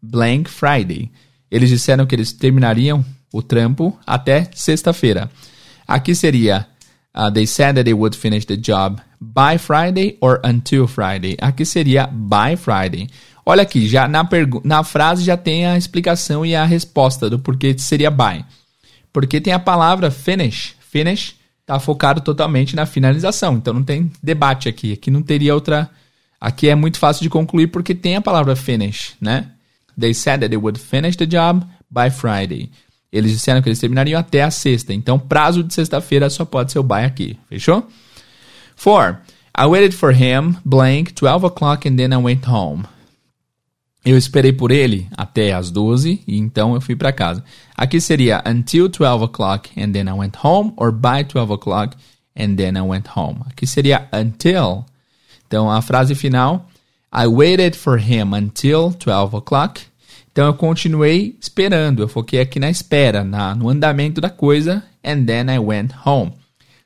blank 0.00 0.48
Friday. 0.48 1.10
Eles 1.50 1.70
disseram 1.70 2.06
que 2.06 2.14
eles 2.14 2.32
terminariam 2.32 3.04
o 3.32 3.42
trampo 3.42 3.98
até 4.06 4.48
sexta-feira. 4.54 5.30
Aqui 5.86 6.14
seria 6.14 6.66
uh, 7.14 7.30
they 7.30 7.46
said 7.46 7.76
that 7.76 7.84
they 7.84 7.94
would 7.94 8.16
finish 8.16 8.44
the 8.46 8.56
job 8.56 9.00
by 9.20 9.58
Friday 9.58 10.18
or 10.20 10.40
until 10.44 10.86
Friday. 10.86 11.36
Aqui 11.40 11.64
seria 11.64 12.06
by 12.06 12.56
Friday. 12.56 13.08
Olha 13.46 13.62
aqui, 13.62 13.86
já 13.86 14.08
na, 14.08 14.26
na 14.64 14.82
frase 14.82 15.22
já 15.22 15.36
tem 15.36 15.66
a 15.66 15.76
explicação 15.76 16.46
e 16.46 16.54
a 16.54 16.64
resposta 16.64 17.28
do 17.28 17.38
porquê 17.38 17.76
seria 17.78 18.10
by. 18.10 18.44
Porque 19.12 19.40
tem 19.40 19.52
a 19.52 19.58
palavra 19.58 20.10
finish. 20.10 20.74
Finish 20.80 21.36
está 21.60 21.78
focado 21.78 22.20
totalmente 22.20 22.74
na 22.74 22.86
finalização. 22.86 23.56
Então 23.56 23.74
não 23.74 23.82
tem 23.82 24.10
debate 24.22 24.68
aqui. 24.68 24.92
Aqui 24.94 25.10
não 25.10 25.22
teria 25.22 25.54
outra. 25.54 25.90
Aqui 26.40 26.68
é 26.68 26.74
muito 26.74 26.98
fácil 26.98 27.22
de 27.22 27.30
concluir 27.30 27.68
porque 27.68 27.94
tem 27.94 28.16
a 28.16 28.20
palavra 28.20 28.56
finish, 28.56 29.14
né? 29.20 29.50
They 29.98 30.12
said 30.12 30.40
that 30.40 30.48
they 30.48 30.58
would 30.58 30.78
finish 30.78 31.16
the 31.16 31.26
job 31.26 31.64
by 31.90 32.10
Friday. 32.10 32.70
Eles 33.12 33.30
disseram 33.30 33.62
que 33.62 33.68
eles 33.68 33.78
terminariam 33.78 34.18
até 34.18 34.42
a 34.42 34.50
sexta. 34.50 34.92
Então, 34.92 35.18
prazo 35.18 35.62
de 35.62 35.72
sexta-feira 35.72 36.28
só 36.28 36.44
pode 36.44 36.72
ser 36.72 36.80
o 36.80 36.82
by 36.82 37.04
aqui. 37.04 37.38
Fechou? 37.48 37.86
4. 38.76 39.18
I 39.56 39.66
waited 39.66 39.94
for 39.94 40.12
him, 40.12 40.56
blank, 40.64 41.12
12 41.12 41.46
o'clock 41.46 41.88
and 41.88 41.96
then 41.96 42.12
I 42.12 42.16
went 42.16 42.44
home. 42.44 42.84
Eu 44.04 44.18
esperei 44.18 44.52
por 44.52 44.70
ele 44.70 45.08
até 45.16 45.54
as 45.54 45.70
12 45.70 46.22
e 46.26 46.36
então 46.36 46.74
eu 46.74 46.80
fui 46.80 46.94
para 46.94 47.12
casa. 47.12 47.42
Aqui 47.74 48.00
seria 48.00 48.42
until 48.46 48.88
12 48.88 49.24
o'clock 49.24 49.70
and 49.80 49.92
then 49.92 50.08
I 50.08 50.12
went 50.12 50.36
home 50.42 50.74
or 50.76 50.92
by 50.92 51.24
12 51.26 51.54
o'clock 51.54 51.96
and 52.36 52.54
then 52.56 52.76
I 52.76 52.82
went 52.82 53.06
home. 53.16 53.40
Aqui 53.46 53.66
seria 53.66 54.06
until. 54.12 54.84
Então 55.46 55.70
a 55.70 55.80
frase 55.80 56.14
final 56.14 56.68
I 57.10 57.26
waited 57.26 57.76
for 57.76 57.98
him 57.98 58.34
until 58.34 58.90
12 58.90 59.36
o'clock. 59.36 59.80
Então 60.30 60.46
eu 60.46 60.54
continuei 60.54 61.38
esperando, 61.40 62.02
eu 62.02 62.08
foquei 62.08 62.40
aqui 62.40 62.58
na 62.58 62.68
espera, 62.68 63.22
na, 63.22 63.54
no 63.54 63.68
andamento 63.68 64.20
da 64.20 64.28
coisa, 64.28 64.82
and 65.02 65.24
then 65.24 65.48
I 65.48 65.60
went 65.60 65.92
home. 66.04 66.32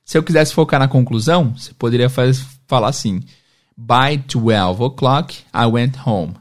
Se 0.04 0.18
eu 0.18 0.22
quisesse 0.22 0.52
focar 0.52 0.78
na 0.78 0.86
conclusão, 0.86 1.54
você 1.56 1.72
poderia 1.72 2.10
faz, 2.10 2.44
falar 2.66 2.88
assim: 2.88 3.22
By 3.76 4.18
12 4.18 4.82
o'clock 4.82 5.34
I 5.52 5.64
went 5.64 5.96
home. 6.06 6.34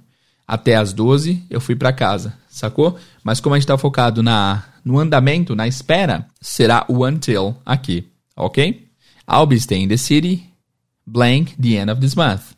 Até 0.48 0.76
as 0.76 0.94
12 0.94 1.44
eu 1.50 1.60
fui 1.60 1.76
para 1.76 1.92
casa, 1.92 2.34
sacou? 2.50 2.98
Mas 3.24 3.40
como 3.40 3.54
a 3.54 3.58
gente 3.58 3.66
está 3.66 3.78
focado 3.78 4.24
na, 4.24 4.64
no 4.84 4.98
andamento, 4.98 5.56
na 5.56 5.68
espera, 5.68 6.26
será 6.40 6.86
o 6.88 7.06
until 7.06 7.56
aqui, 7.66 8.08
ok? 8.36 8.88
I'll 9.30 9.46
be 9.46 9.58
staying 9.58 9.84
in 9.84 9.88
the 9.90 9.98
city, 9.98 10.46
blank, 11.06 11.56
the 11.62 11.76
end 11.76 11.92
of 11.92 12.00
this 12.00 12.16
month 12.16 12.58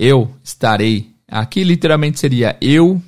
eu 0.00 0.34
estarei. 0.42 1.10
Aqui 1.28 1.62
literalmente 1.62 2.18
seria 2.18 2.56
eu 2.60 3.00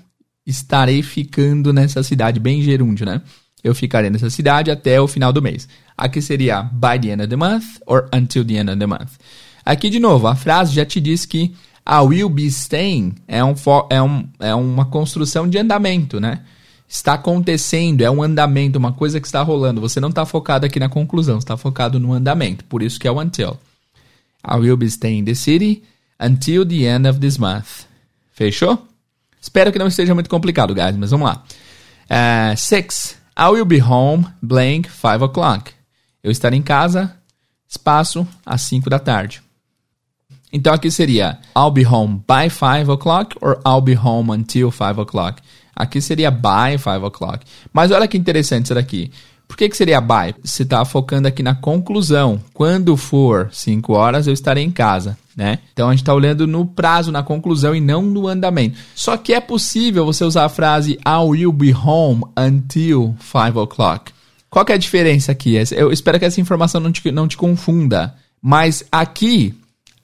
estarei 0.46 1.02
ficando 1.02 1.72
nessa 1.72 2.02
cidade, 2.02 2.38
bem 2.38 2.60
gerúndio, 2.60 3.06
né? 3.06 3.22
Eu 3.64 3.74
ficarei 3.74 4.10
nessa 4.10 4.28
cidade 4.28 4.70
até 4.70 5.00
o 5.00 5.08
final 5.08 5.32
do 5.32 5.40
mês. 5.40 5.66
Aqui 5.96 6.20
seria 6.20 6.62
by 6.62 6.98
the 7.00 7.12
end 7.12 7.22
of 7.22 7.28
the 7.28 7.36
month 7.36 7.64
or 7.86 8.08
until 8.12 8.44
the 8.44 8.56
end 8.56 8.70
of 8.70 8.78
the 8.78 8.86
month. 8.86 9.12
Aqui 9.64 9.88
de 9.88 9.98
novo, 9.98 10.26
a 10.26 10.34
frase 10.34 10.74
já 10.74 10.84
te 10.84 11.00
diz 11.00 11.24
que 11.24 11.54
a 11.84 12.02
will 12.02 12.28
be 12.28 12.46
staying 12.46 13.14
é, 13.26 13.42
um, 13.44 13.54
é, 13.90 14.02
um, 14.02 14.28
é 14.38 14.54
uma 14.54 14.84
construção 14.84 15.48
de 15.48 15.58
andamento, 15.58 16.20
né? 16.20 16.42
Está 16.88 17.14
acontecendo, 17.14 18.02
é 18.02 18.10
um 18.10 18.22
andamento, 18.22 18.78
uma 18.78 18.92
coisa 18.92 19.20
que 19.20 19.26
está 19.26 19.42
rolando. 19.42 19.80
Você 19.80 19.98
não 19.98 20.10
está 20.10 20.26
focado 20.26 20.66
aqui 20.66 20.78
na 20.78 20.88
conclusão, 20.88 21.38
está 21.38 21.56
focado 21.56 21.98
no 21.98 22.12
andamento. 22.12 22.64
Por 22.66 22.82
isso 22.82 23.00
que 23.00 23.08
é 23.08 23.10
o 23.10 23.18
until. 23.18 23.58
I 24.46 24.58
will 24.58 24.76
be 24.76 24.86
staying 24.86 25.20
in 25.20 25.24
the 25.24 25.34
city 25.34 25.82
until 26.20 26.66
the 26.66 26.84
end 26.84 27.08
of 27.08 27.18
this 27.18 27.38
month. 27.38 27.86
Fechou? 28.32 28.86
Espero 29.40 29.72
que 29.72 29.78
não 29.78 29.88
esteja 29.88 30.14
muito 30.14 30.30
complicado, 30.30 30.74
guys, 30.74 30.96
mas 30.96 31.10
vamos 31.10 31.26
lá. 31.26 31.42
Uh, 32.08 32.56
six. 32.56 33.16
I 33.36 33.48
will 33.48 33.64
be 33.64 33.80
home, 33.82 34.26
blank, 34.40 34.88
5 34.90 35.24
o'clock. 35.24 35.72
Eu 36.22 36.30
estarei 36.30 36.58
em 36.58 36.62
casa, 36.62 37.16
espaço, 37.66 38.28
às 38.44 38.60
5 38.62 38.88
da 38.90 38.98
tarde. 38.98 39.41
Então 40.52 40.74
aqui 40.74 40.90
seria 40.90 41.38
I'll 41.56 41.70
be 41.70 41.86
home 41.86 42.22
by 42.28 42.50
5 42.50 42.92
o'clock 42.92 43.36
or 43.40 43.58
I'll 43.66 43.80
be 43.80 43.96
home 43.96 44.30
until 44.32 44.70
5 44.70 45.00
o'clock. 45.00 45.42
Aqui 45.74 46.00
seria 46.00 46.30
by 46.30 46.78
5 46.78 47.06
o'clock. 47.06 47.44
Mas 47.72 47.90
olha 47.90 48.06
que 48.06 48.18
interessante 48.18 48.66
isso 48.66 48.74
daqui. 48.74 49.10
Por 49.48 49.56
que, 49.56 49.68
que 49.68 49.76
seria 49.76 50.00
by? 50.00 50.34
Você 50.42 50.62
está 50.62 50.84
focando 50.84 51.28
aqui 51.28 51.42
na 51.42 51.54
conclusão. 51.54 52.40
Quando 52.54 52.96
for 52.96 53.50
5 53.52 53.92
horas, 53.92 54.26
eu 54.26 54.32
estarei 54.32 54.64
em 54.64 54.70
casa. 54.70 55.18
Né? 55.36 55.58
Então 55.72 55.88
a 55.88 55.92
gente 55.92 56.02
está 56.02 56.14
olhando 56.14 56.46
no 56.46 56.66
prazo, 56.66 57.10
na 57.10 57.22
conclusão 57.22 57.74
e 57.74 57.80
não 57.80 58.02
no 58.02 58.28
andamento. 58.28 58.78
Só 58.94 59.16
que 59.16 59.32
é 59.32 59.40
possível 59.40 60.04
você 60.04 60.24
usar 60.24 60.44
a 60.44 60.48
frase 60.48 60.98
I 61.06 61.24
will 61.24 61.52
be 61.52 61.74
home 61.74 62.22
until 62.36 63.14
5 63.20 63.58
o'clock. 63.60 64.12
Qual 64.48 64.64
que 64.64 64.72
é 64.72 64.74
a 64.74 64.78
diferença 64.78 65.32
aqui? 65.32 65.54
Eu 65.72 65.90
espero 65.90 66.18
que 66.18 66.26
essa 66.26 66.40
informação 66.40 66.80
não 66.80 66.92
te, 66.92 67.10
não 67.10 67.26
te 67.26 67.36
confunda. 67.36 68.14
Mas 68.40 68.84
aqui, 68.92 69.54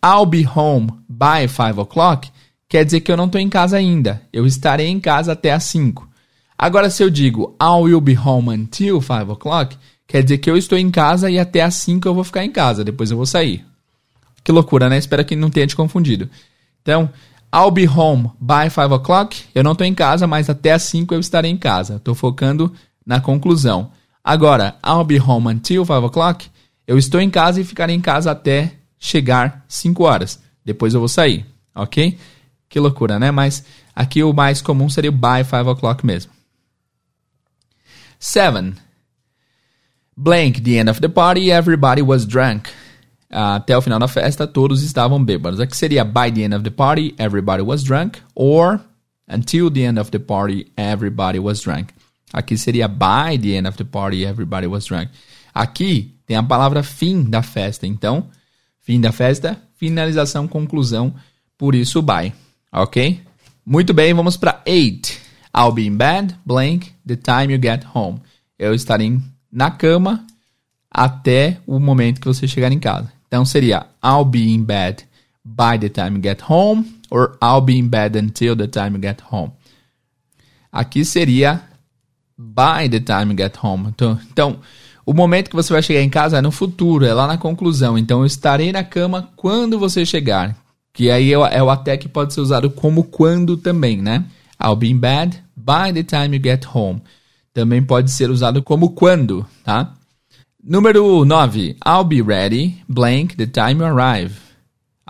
I'll 0.04 0.26
be 0.26 0.46
home 0.46 0.92
by 1.08 1.48
5 1.48 1.80
o'clock 1.80 2.30
quer 2.68 2.84
dizer 2.84 3.00
que 3.00 3.11
eu 3.11 3.16
não 3.16 3.26
estou 3.26 3.40
em 3.40 3.48
casa 3.48 3.76
ainda. 3.76 4.22
Eu 4.32 4.46
estarei 4.46 4.88
em 4.88 5.00
casa 5.00 5.32
até 5.32 5.52
às 5.52 5.64
5. 5.64 6.06
Agora, 6.56 6.90
se 6.90 7.02
eu 7.02 7.08
digo 7.08 7.56
I 7.61 7.82
will 7.82 8.00
be 8.00 8.16
home 8.18 8.50
until 8.50 9.00
5 9.00 9.32
o'clock, 9.32 9.76
quer 10.06 10.22
dizer 10.22 10.38
que 10.38 10.50
eu 10.50 10.56
estou 10.56 10.76
em 10.76 10.90
casa 10.90 11.30
e 11.30 11.38
até 11.38 11.62
às 11.62 11.74
5 11.76 12.06
eu 12.06 12.14
vou 12.14 12.24
ficar 12.24 12.44
em 12.44 12.50
casa, 12.50 12.84
depois 12.84 13.11
eu 13.11 13.16
vou 13.16 13.26
sair. 13.26 13.64
Que 14.44 14.52
loucura, 14.52 14.88
né? 14.88 14.98
Espero 14.98 15.24
que 15.24 15.37
não 15.37 15.50
tenha 15.50 15.66
te 15.66 15.76
confundido. 15.76 16.28
Então, 16.82 17.08
I'll 17.54 17.70
be 17.70 17.88
home 17.88 18.30
by 18.40 18.68
5 18.68 18.94
o'clock, 18.94 19.44
eu 19.54 19.64
não 19.64 19.72
estou 19.72 19.87
em 19.87 19.94
casa, 19.94 20.26
mas 20.26 20.50
até 20.50 20.72
às 20.72 20.82
5 20.82 21.14
eu 21.14 21.20
estarei 21.20 21.50
em 21.50 21.56
casa. 21.56 21.96
Estou 21.96 22.14
focando 22.14 22.72
na 23.06 23.20
conclusão. 23.20 23.90
Agora, 24.22 24.76
I'll 24.84 25.04
be 25.04 25.20
home 25.20 25.48
until 25.48 25.84
5 25.84 26.06
o'clock, 26.06 26.48
eu 26.87 26.98
estou 26.98 27.20
em 27.20 27.30
casa 27.30 27.61
e 27.61 27.64
ficarei 27.64 27.94
em 27.94 28.00
casa 28.00 28.30
até 28.30 28.78
chegar 28.98 29.64
5 29.68 30.02
horas. 30.02 30.40
Depois 30.64 30.94
eu 30.94 31.00
vou 31.00 31.08
sair, 31.08 31.46
ok? 31.74 32.18
Que 32.68 32.78
loucura, 32.78 33.18
né? 33.18 33.30
Mas 33.30 33.64
aqui 33.94 34.22
o 34.22 34.32
mais 34.32 34.61
comum 34.61 34.88
seria 34.88 35.11
o 35.11 35.12
by 35.12 35.44
5 35.44 35.70
o'clock 35.70 36.04
mesmo. 36.04 36.32
7. 38.18 38.74
Blank, 40.16 40.61
the 40.61 40.78
end 40.78 40.90
of 40.90 41.00
the 41.00 41.08
party, 41.08 41.50
everybody 41.50 42.02
was 42.02 42.26
drunk. 42.26 42.68
Até 43.30 43.76
o 43.76 43.80
final 43.80 43.98
da 43.98 44.08
festa, 44.08 44.46
todos 44.46 44.82
estavam 44.82 45.22
bêbados. 45.22 45.61
Aqui 45.61 45.76
seria 45.76 46.04
by 46.04 46.32
the 46.32 46.42
end 46.42 46.54
of 46.54 46.64
the 46.64 46.70
party, 46.70 47.14
everybody 47.18 47.62
was 47.62 47.84
drunk. 47.84 48.20
Or 48.34 48.80
until 49.28 49.70
the 49.70 49.84
end 49.84 50.00
of 50.00 50.11
the 50.11 50.18
party, 50.18 50.72
everybody 50.76 51.38
was 51.38 51.61
drunk. 51.62 51.94
Aqui 52.32 52.58
seria 52.58 52.88
by 52.88 53.38
the 53.40 53.54
end 53.54 53.68
of 53.68 53.76
the 53.76 53.84
party, 53.84 54.24
everybody 54.24 54.66
was 54.66 54.87
drunk. 54.87 55.11
Aqui 55.54 56.14
tem 56.26 56.37
a 56.37 56.42
palavra 56.42 56.82
fim 56.82 57.22
da 57.22 57.42
festa. 57.42 57.87
Então, 57.87 58.28
fim 58.88 59.03
da 59.03 59.12
festa, 59.12 59.61
finalização, 59.77 60.48
conclusão. 60.48 61.12
Por 61.59 61.74
isso, 61.74 62.01
by. 62.01 62.33
Ok? 62.72 63.20
Muito 63.66 63.92
bem, 63.92 64.14
vamos 64.14 64.38
para 64.38 64.62
8. 64.66 65.12
I'll 65.55 65.72
be 65.72 65.87
in 65.87 65.94
bed, 65.94 66.35
blank, 66.42 66.90
the 67.07 67.14
time 67.14 67.53
you 67.53 67.61
get 67.61 67.85
home. 67.94 68.18
Eu 68.59 68.74
estarei 68.74 69.20
na 69.53 69.70
cama 69.70 70.27
até 70.90 71.59
o 71.66 71.79
momento 71.79 72.18
que 72.18 72.27
você 72.27 72.48
chegar 72.48 72.72
em 72.72 72.79
casa. 72.79 73.12
Então 73.27 73.44
seria 73.44 73.85
I'll 74.03 74.24
be 74.24 74.55
in 74.55 74.64
bed 74.64 75.05
by 75.44 75.79
the 75.79 75.90
time 75.90 76.16
you 76.16 76.22
get 76.22 76.40
home 76.48 76.87
or 77.11 77.37
I'll 77.42 77.61
be 77.61 77.77
in 77.77 77.88
bed 77.88 78.18
until 78.18 78.57
the 78.57 78.68
time 78.68 78.96
you 78.96 79.03
get 79.03 79.20
home. 79.31 79.53
Aqui 80.72 81.05
seria 81.05 81.62
by 82.38 82.88
the 82.88 83.01
time 83.01 83.33
you 83.33 83.37
get 83.37 83.55
home. 83.62 83.90
Então, 83.90 84.18
então, 84.31 84.61
o 85.09 85.14
momento 85.14 85.49
que 85.49 85.57
você 85.57 85.73
vai 85.73 85.83
chegar 85.83 86.03
em 86.03 86.11
casa 86.11 86.37
é 86.37 86.42
no 86.42 86.51
futuro, 86.51 87.03
é 87.03 87.14
lá 87.14 87.27
na 87.27 87.38
conclusão. 87.38 87.97
Então 87.97 88.21
eu 88.21 88.27
estarei 88.27 88.71
na 88.71 88.85
cama 88.85 89.31
quando 89.37 89.79
você 89.79 90.05
chegar. 90.05 90.55
Que 90.92 91.11
aí 91.11 91.33
é, 91.33 91.37
é 91.37 91.62
o 91.62 91.71
até 91.71 91.97
que 91.97 92.07
pode 92.07 92.35
ser 92.35 92.42
usado 92.42 92.68
como 92.68 93.05
quando 93.05 93.57
também, 93.57 94.03
né? 94.03 94.27
I'll 94.62 94.77
be 94.77 94.90
in 94.90 94.99
bed 94.99 95.42
by 95.57 95.94
the 95.94 96.03
time 96.03 96.37
you 96.37 96.42
get 96.42 96.66
home. 96.75 97.01
Também 97.55 97.83
pode 97.83 98.11
ser 98.11 98.29
usado 98.29 98.62
como 98.62 98.90
quando, 98.90 99.47
tá? 99.64 99.94
Número 100.62 101.25
9. 101.25 101.77
I'll 101.87 102.05
be 102.05 102.21
ready, 102.21 102.77
blank, 102.87 103.35
the 103.35 103.47
time 103.47 103.81
you 103.81 103.87
arrive. 103.87 104.35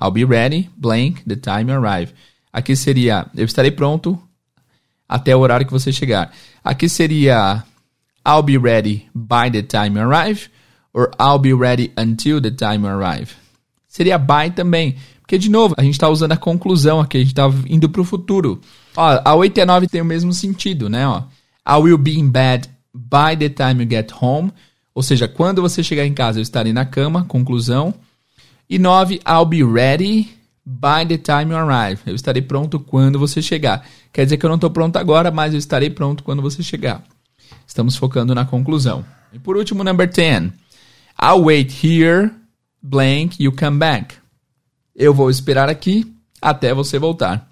I'll 0.00 0.12
be 0.12 0.24
ready, 0.24 0.70
blank, 0.76 1.24
the 1.24 1.34
time 1.34 1.72
you 1.72 1.84
arrive. 1.84 2.12
Aqui 2.52 2.76
seria, 2.76 3.26
eu 3.34 3.46
estarei 3.46 3.72
pronto 3.72 4.16
até 5.08 5.34
o 5.34 5.40
horário 5.40 5.66
que 5.66 5.72
você 5.72 5.90
chegar. 5.90 6.30
Aqui 6.62 6.88
seria, 6.88 7.64
I'll 8.28 8.42
be 8.42 8.58
ready 8.58 9.08
by 9.14 9.50
the 9.50 9.62
time 9.62 9.96
you 9.96 10.06
arrive, 10.06 10.50
or 10.92 11.10
I'll 11.18 11.38
be 11.38 11.54
ready 11.54 11.92
until 11.96 12.40
the 12.40 12.50
time 12.50 12.84
you 12.84 12.88
arrive. 12.88 13.30
Seria 13.86 14.18
by 14.18 14.50
também, 14.54 14.96
porque 15.20 15.38
de 15.38 15.48
novo, 15.48 15.74
a 15.78 15.82
gente 15.82 15.94
está 15.94 16.08
usando 16.08 16.32
a 16.32 16.36
conclusão 16.36 17.00
aqui, 17.00 17.16
a 17.16 17.20
gente 17.20 17.30
está 17.30 17.48
indo 17.68 17.88
para 17.88 18.02
o 18.02 18.04
futuro. 18.04 18.60
Ó, 18.96 19.20
a 19.24 19.34
8 19.34 19.56
e 19.56 19.60
a 19.62 19.66
9 19.66 19.86
tem 19.86 20.02
o 20.02 20.04
mesmo 20.04 20.32
sentido, 20.32 20.90
né? 20.90 21.06
Ó, 21.06 21.22
I 21.66 21.80
will 21.80 21.98
be 21.98 22.18
in 22.18 22.28
bed 22.28 22.68
by 22.92 23.36
the 23.38 23.48
time 23.48 23.82
you 23.82 23.88
get 23.88 24.12
home 24.12 24.52
ou 24.98 25.02
seja, 25.04 25.28
quando 25.28 25.62
você 25.62 25.80
chegar 25.80 26.04
em 26.04 26.12
casa, 26.12 26.40
eu 26.40 26.42
estarei 26.42 26.72
na 26.72 26.84
cama, 26.84 27.24
conclusão. 27.24 27.94
E 28.68 28.80
9, 28.80 29.20
I'll 29.24 29.44
be 29.44 29.62
ready 29.62 30.28
by 30.66 31.06
the 31.06 31.16
time 31.16 31.52
you 31.52 31.56
arrive. 31.56 32.00
Eu 32.04 32.16
estarei 32.16 32.42
pronto 32.42 32.80
quando 32.80 33.16
você 33.16 33.40
chegar. 33.40 33.86
Quer 34.12 34.24
dizer 34.24 34.38
que 34.38 34.44
eu 34.44 34.48
não 34.48 34.56
estou 34.56 34.70
pronto 34.70 34.96
agora, 34.96 35.30
mas 35.30 35.52
eu 35.52 35.58
estarei 35.60 35.88
pronto 35.88 36.24
quando 36.24 36.42
você 36.42 36.64
chegar. 36.64 37.04
Estamos 37.66 37.96
focando 37.96 38.34
na 38.34 38.44
conclusão. 38.44 39.04
E 39.32 39.38
por 39.38 39.56
último, 39.56 39.84
number 39.84 40.08
10. 40.08 40.52
I'll 41.20 41.42
wait 41.42 41.84
here, 41.84 42.30
blank, 42.82 43.42
you 43.42 43.52
come 43.52 43.78
back. 43.78 44.14
Eu 44.94 45.12
vou 45.12 45.30
esperar 45.30 45.68
aqui 45.68 46.12
até 46.40 46.72
você 46.72 46.98
voltar. 46.98 47.48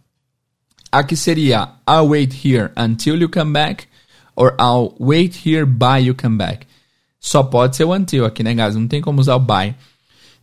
Aqui 0.90 1.16
seria 1.16 1.68
I'll 1.88 2.08
wait 2.08 2.32
here 2.44 2.70
until 2.76 3.20
you 3.20 3.28
come 3.28 3.52
back 3.52 3.86
or 4.34 4.54
I'll 4.60 4.94
wait 4.98 5.46
here 5.46 5.66
by 5.66 5.98
you 6.04 6.14
come 6.14 6.36
back. 6.36 6.66
Só 7.18 7.42
pode 7.42 7.76
ser 7.76 7.84
o 7.84 7.92
until 7.92 8.24
aqui, 8.24 8.42
né, 8.42 8.54
guys? 8.54 8.76
Não 8.76 8.86
tem 8.86 9.00
como 9.00 9.20
usar 9.20 9.34
o 9.34 9.40
by. 9.40 9.74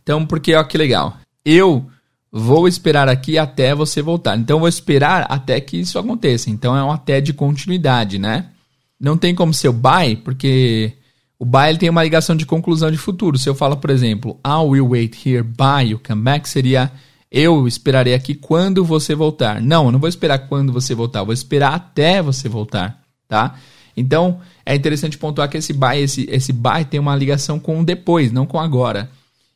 Então, 0.02 0.26
porque, 0.26 0.54
ó, 0.54 0.62
que 0.62 0.76
legal. 0.76 1.16
Eu 1.42 1.90
vou 2.30 2.68
esperar 2.68 3.08
aqui 3.08 3.38
até 3.38 3.74
você 3.74 4.02
voltar. 4.02 4.36
Então, 4.36 4.58
vou 4.58 4.68
esperar 4.68 5.26
até 5.30 5.58
que 5.60 5.78
isso 5.78 5.98
aconteça. 5.98 6.50
Então, 6.50 6.76
é 6.76 6.84
um 6.84 6.90
até 6.90 7.22
de 7.22 7.32
continuidade, 7.32 8.18
né? 8.18 8.50
Não 9.00 9.16
tem 9.16 9.34
como 9.34 9.52
ser 9.52 9.68
o 9.68 9.72
by, 9.72 10.16
porque 10.24 10.92
o 11.38 11.44
by 11.44 11.68
ele 11.68 11.78
tem 11.78 11.90
uma 11.90 12.02
ligação 12.02 12.36
de 12.36 12.46
conclusão 12.46 12.90
de 12.90 12.96
futuro. 12.96 13.38
Se 13.38 13.48
eu 13.48 13.54
falo, 13.54 13.76
por 13.76 13.90
exemplo, 13.90 14.38
I 14.46 14.64
will 14.64 14.88
wait 14.88 15.26
here 15.26 15.42
by 15.42 15.90
you 15.90 16.00
come 16.04 16.22
back, 16.22 16.48
seria 16.48 16.90
eu 17.30 17.66
esperarei 17.66 18.14
aqui 18.14 18.34
quando 18.34 18.84
você 18.84 19.14
voltar. 19.14 19.60
Não, 19.60 19.86
eu 19.86 19.92
não 19.92 19.98
vou 19.98 20.08
esperar 20.08 20.38
quando 20.48 20.72
você 20.72 20.94
voltar, 20.94 21.20
eu 21.20 21.26
vou 21.26 21.34
esperar 21.34 21.74
até 21.74 22.22
você 22.22 22.48
voltar, 22.48 23.02
tá? 23.28 23.56
Então, 23.96 24.40
é 24.64 24.74
interessante 24.74 25.18
pontuar 25.18 25.48
que 25.48 25.56
esse 25.56 25.72
by, 25.72 25.96
esse, 25.96 26.26
esse 26.30 26.52
by 26.52 26.84
tem 26.88 26.98
uma 26.98 27.14
ligação 27.14 27.58
com 27.58 27.80
o 27.80 27.84
depois, 27.84 28.32
não 28.32 28.46
com 28.46 28.58
agora. 28.58 29.10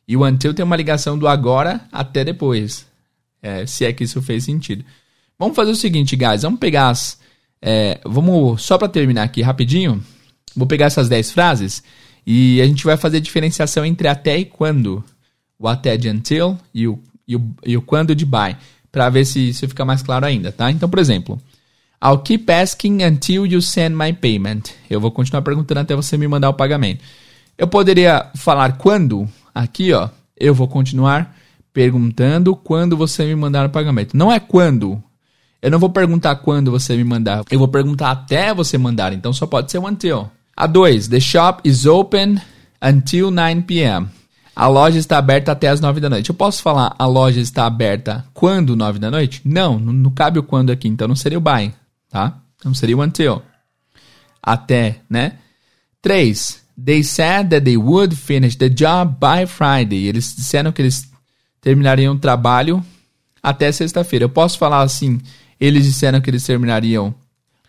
E 0.07 0.17
o 0.17 0.25
until 0.25 0.53
tem 0.53 0.65
uma 0.65 0.75
ligação 0.75 1.17
do 1.17 1.27
agora 1.27 1.81
até 1.91 2.23
depois. 2.23 2.85
É, 3.41 3.65
se 3.65 3.85
é 3.85 3.93
que 3.93 4.03
isso 4.03 4.21
fez 4.21 4.43
sentido. 4.43 4.83
Vamos 5.37 5.55
fazer 5.55 5.71
o 5.71 5.75
seguinte, 5.75 6.15
guys. 6.15 6.41
Vamos 6.41 6.59
pegar 6.59 6.89
as. 6.89 7.19
É, 7.61 7.99
vamos, 8.05 8.61
só 8.61 8.77
para 8.77 8.87
terminar 8.87 9.23
aqui 9.23 9.41
rapidinho, 9.41 10.01
vou 10.55 10.67
pegar 10.67 10.85
essas 10.85 11.09
10 11.09 11.31
frases 11.31 11.83
e 12.25 12.61
a 12.61 12.65
gente 12.65 12.83
vai 12.83 12.97
fazer 12.97 13.19
diferenciação 13.19 13.85
entre 13.85 14.07
até 14.07 14.37
e 14.37 14.45
quando. 14.45 15.03
O 15.57 15.67
até 15.67 15.97
de 15.97 16.09
until 16.09 16.57
e 16.73 16.87
o, 16.87 16.99
e 17.27 17.35
o, 17.35 17.55
e 17.65 17.75
o 17.75 17.81
quando 17.81 18.15
de 18.15 18.25
by. 18.25 18.55
Para 18.91 19.09
ver 19.09 19.25
se 19.25 19.49
isso 19.49 19.67
fica 19.67 19.83
mais 19.83 20.01
claro 20.01 20.25
ainda, 20.25 20.51
tá? 20.51 20.71
Então, 20.71 20.89
por 20.89 20.99
exemplo, 20.99 21.37
I'll 22.03 22.19
keep 22.19 22.49
asking 22.51 23.03
until 23.03 23.45
you 23.45 23.61
send 23.61 23.95
my 23.95 24.13
payment. 24.13 24.63
Eu 24.89 25.01
vou 25.01 25.11
continuar 25.11 25.41
perguntando 25.41 25.81
até 25.81 25.95
você 25.95 26.17
me 26.17 26.27
mandar 26.27 26.49
o 26.49 26.53
pagamento. 26.53 27.03
Eu 27.57 27.67
poderia 27.67 28.31
falar 28.35 28.77
quando? 28.77 29.27
Aqui, 29.53 29.91
ó. 29.91 30.09
Eu 30.37 30.55
vou 30.55 30.67
continuar 30.67 31.35
perguntando 31.73 32.55
quando 32.55 32.95
você 32.95 33.25
me 33.25 33.35
mandar 33.35 33.65
o 33.65 33.69
pagamento. 33.69 34.15
Não 34.15 34.31
é 34.31 34.39
quando. 34.39 35.03
Eu 35.61 35.71
não 35.71 35.79
vou 35.79 35.89
perguntar 35.89 36.35
quando 36.37 36.71
você 36.71 36.95
me 36.95 37.03
mandar. 37.03 37.43
Eu 37.49 37.59
vou 37.59 37.67
perguntar 37.67 38.11
até 38.11 38.53
você 38.53 38.77
mandar. 38.77 39.13
Então 39.13 39.33
só 39.33 39.45
pode 39.45 39.71
ser 39.71 39.79
until. 39.79 40.29
A 40.55 40.67
2. 40.67 41.07
The 41.07 41.19
shop 41.19 41.67
is 41.67 41.85
open 41.85 42.39
until 42.81 43.31
9 43.31 43.61
p.m. 43.63 44.07
A 44.55 44.67
loja 44.67 44.97
está 44.97 45.17
aberta 45.17 45.51
até 45.51 45.67
as 45.69 45.79
9 45.79 45.99
da 45.99 46.09
noite. 46.09 46.29
Eu 46.29 46.35
posso 46.35 46.61
falar 46.61 46.95
a 46.97 47.05
loja 47.05 47.39
está 47.39 47.65
aberta 47.65 48.25
quando 48.33 48.75
9 48.75 48.99
da 48.99 49.09
noite? 49.09 49.41
Não, 49.45 49.79
não, 49.79 49.93
não 49.93 50.11
cabe 50.11 50.39
o 50.39 50.43
quando 50.43 50.69
aqui, 50.69 50.87
então 50.87 51.07
não 51.07 51.15
seria 51.15 51.37
o 51.37 51.41
by 51.41 51.73
tá? 52.09 52.39
Então 52.57 52.73
seria 52.73 52.97
o 52.97 53.01
until. 53.01 53.41
Até, 54.41 54.99
né? 55.09 55.37
3. 56.01 56.61
They 56.83 57.03
said 57.03 57.49
that 57.49 57.63
they 57.63 57.77
would 57.77 58.15
finish 58.15 58.55
the 58.55 58.69
job 58.69 59.17
by 59.19 59.45
Friday. 59.45 60.07
Eles 60.07 60.35
disseram 60.35 60.71
que 60.71 60.81
eles 60.81 61.09
terminariam 61.61 62.15
o 62.15 62.19
trabalho 62.19 62.83
até 63.43 63.71
sexta-feira. 63.71 64.25
Eu 64.25 64.29
posso 64.29 64.57
falar 64.57 64.81
assim, 64.81 65.19
eles 65.59 65.85
disseram 65.85 66.21
que 66.21 66.29
eles 66.29 66.45
terminariam 66.45 67.13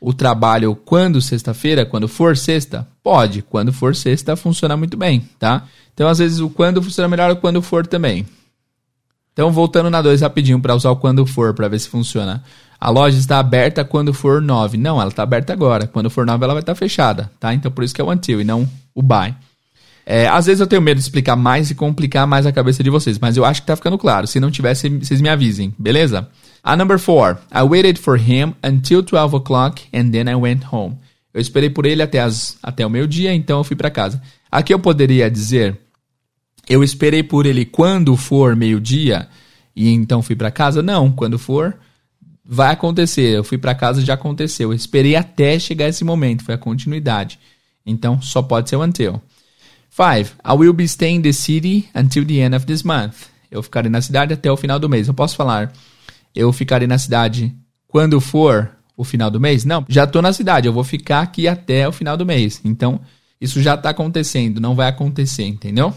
o 0.00 0.14
trabalho 0.14 0.74
quando 0.74 1.20
sexta-feira, 1.20 1.84
quando 1.84 2.08
for 2.08 2.36
sexta? 2.36 2.88
Pode, 3.02 3.42
quando 3.42 3.72
for 3.72 3.94
sexta 3.94 4.36
funciona 4.36 4.76
muito 4.76 4.96
bem, 4.96 5.28
tá? 5.38 5.64
Então 5.92 6.08
às 6.08 6.18
vezes 6.18 6.40
o 6.40 6.48
quando 6.48 6.82
funciona 6.82 7.08
melhor 7.08 7.36
quando 7.36 7.60
for 7.60 7.86
também. 7.86 8.26
Então 9.32 9.52
voltando 9.52 9.90
na 9.90 10.02
2 10.02 10.20
rapidinho 10.22 10.60
para 10.60 10.74
usar 10.74 10.90
o 10.90 10.96
quando 10.96 11.24
for 11.26 11.54
para 11.54 11.68
ver 11.68 11.78
se 11.78 11.88
funciona. 11.88 12.42
A 12.80 12.88
loja 12.88 13.18
está 13.18 13.38
aberta 13.38 13.84
quando 13.84 14.14
for 14.14 14.40
9. 14.40 14.78
Não, 14.78 14.98
ela 14.98 15.10
está 15.10 15.22
aberta 15.22 15.52
agora. 15.52 15.86
Quando 15.86 16.08
for 16.08 16.24
9, 16.24 16.42
ela 16.42 16.54
vai 16.54 16.62
estar 16.62 16.72
tá 16.72 16.78
fechada, 16.78 17.30
tá? 17.38 17.52
Então 17.52 17.70
por 17.70 17.84
isso 17.84 17.94
que 17.94 18.00
é 18.00 18.04
o 18.04 18.10
until 18.10 18.40
e 18.40 18.44
não 18.44 18.68
o 18.94 19.02
by. 19.02 19.34
É, 20.12 20.26
às 20.26 20.46
vezes 20.46 20.60
eu 20.60 20.66
tenho 20.66 20.82
medo 20.82 20.96
de 20.96 21.04
explicar 21.04 21.36
mais 21.36 21.70
e 21.70 21.74
complicar 21.76 22.26
mais 22.26 22.44
a 22.44 22.50
cabeça 22.50 22.82
de 22.82 22.90
vocês, 22.90 23.16
mas 23.16 23.36
eu 23.36 23.44
acho 23.44 23.60
que 23.60 23.66
tá 23.68 23.76
ficando 23.76 23.96
claro. 23.96 24.26
Se 24.26 24.40
não 24.40 24.50
tivesse, 24.50 24.88
vocês 24.88 25.20
me 25.20 25.28
avisem, 25.28 25.72
beleza? 25.78 26.28
A 26.64 26.76
number 26.76 26.98
4. 26.98 27.40
I 27.54 27.62
waited 27.62 28.00
for 28.00 28.18
him 28.18 28.52
until 28.60 29.02
12 29.02 29.36
o'clock 29.36 29.84
and 29.94 30.10
then 30.10 30.28
I 30.28 30.34
went 30.34 30.64
home. 30.68 30.96
Eu 31.32 31.40
esperei 31.40 31.70
por 31.70 31.86
ele 31.86 32.02
até, 32.02 32.18
as, 32.18 32.58
até 32.60 32.84
o 32.84 32.90
meio-dia, 32.90 33.32
então 33.32 33.58
eu 33.58 33.64
fui 33.64 33.76
para 33.76 33.88
casa. 33.88 34.20
Aqui 34.50 34.74
eu 34.74 34.80
poderia 34.80 35.30
dizer, 35.30 35.78
eu 36.68 36.82
esperei 36.82 37.22
por 37.22 37.46
ele 37.46 37.64
quando 37.64 38.16
for 38.16 38.56
meio-dia 38.56 39.28
e 39.76 39.92
então 39.92 40.22
fui 40.22 40.34
para 40.34 40.50
casa? 40.50 40.82
Não, 40.82 41.12
quando 41.12 41.38
for 41.38 41.76
vai 42.44 42.72
acontecer. 42.72 43.36
Eu 43.36 43.44
fui 43.44 43.58
para 43.58 43.76
casa 43.76 44.04
já 44.04 44.14
aconteceu. 44.14 44.70
Eu 44.70 44.76
esperei 44.76 45.14
até 45.14 45.56
chegar 45.56 45.86
esse 45.86 46.02
momento, 46.02 46.42
foi 46.42 46.56
a 46.56 46.58
continuidade. 46.58 47.38
Então 47.86 48.20
só 48.20 48.42
pode 48.42 48.68
ser 48.68 48.74
o 48.74 48.82
until. 48.82 49.22
5. 49.90 50.36
I 50.44 50.52
will 50.54 50.72
be 50.72 50.84
staying 50.84 51.16
in 51.16 51.22
the 51.22 51.32
city 51.32 51.88
until 51.94 52.24
the 52.24 52.40
end 52.40 52.56
of 52.56 52.64
this 52.64 52.82
month. 52.82 53.28
Eu 53.50 53.62
ficarei 53.62 53.90
na 53.90 54.00
cidade 54.00 54.32
até 54.32 54.50
o 54.50 54.56
final 54.56 54.78
do 54.78 54.88
mês. 54.88 55.08
Eu 55.08 55.14
posso 55.14 55.36
falar, 55.36 55.72
eu 56.34 56.52
ficarei 56.52 56.86
na 56.86 56.98
cidade 56.98 57.54
quando 57.88 58.20
for 58.20 58.70
o 58.96 59.04
final 59.04 59.30
do 59.30 59.40
mês? 59.40 59.64
Não, 59.64 59.84
já 59.88 60.04
estou 60.04 60.22
na 60.22 60.32
cidade, 60.32 60.66
eu 60.66 60.72
vou 60.72 60.84
ficar 60.84 61.22
aqui 61.22 61.48
até 61.48 61.88
o 61.88 61.92
final 61.92 62.16
do 62.16 62.26
mês. 62.26 62.60
Então, 62.64 63.00
isso 63.40 63.60
já 63.62 63.74
está 63.74 63.90
acontecendo, 63.90 64.60
não 64.60 64.74
vai 64.74 64.88
acontecer, 64.88 65.44
entendeu? 65.44 65.94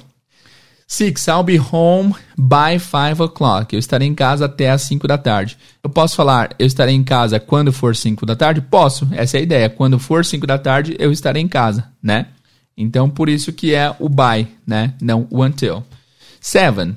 Six, 0.88 1.27
I'll 1.27 1.43
be 1.43 1.60
home 1.60 2.13
by 2.38 2.79
5 2.79 3.23
o'clock. 3.23 3.73
Eu 3.73 3.79
estarei 3.79 4.08
em 4.08 4.13
casa 4.13 4.45
até 4.45 4.69
as 4.69 4.84
5 4.84 5.08
da 5.08 5.17
tarde. 5.17 5.58
Eu 5.84 5.89
posso 5.89 6.15
falar, 6.15 6.56
eu 6.60 6.65
estarei 6.65 6.93
em 6.93 7.03
casa 7.03 7.39
quando 7.39 7.73
for 7.73 7.95
5 7.95 8.25
da 8.25 8.36
tarde? 8.36 8.62
Posso, 8.62 9.08
essa 9.12 9.38
é 9.38 9.39
a 9.39 9.43
ideia. 9.43 9.69
Quando 9.69 9.97
for 9.97 10.23
5 10.23 10.45
da 10.45 10.58
tarde, 10.58 10.95
eu 10.99 11.12
estarei 11.12 11.41
em 11.41 11.47
casa, 11.47 11.89
né? 12.01 12.27
Então, 12.77 13.09
por 13.09 13.29
isso 13.29 13.53
que 13.53 13.73
é 13.73 13.95
o 13.99 14.09
by, 14.09 14.47
né? 14.65 14.93
Não 15.01 15.27
o 15.29 15.43
until. 15.43 15.83
Seven. 16.41 16.95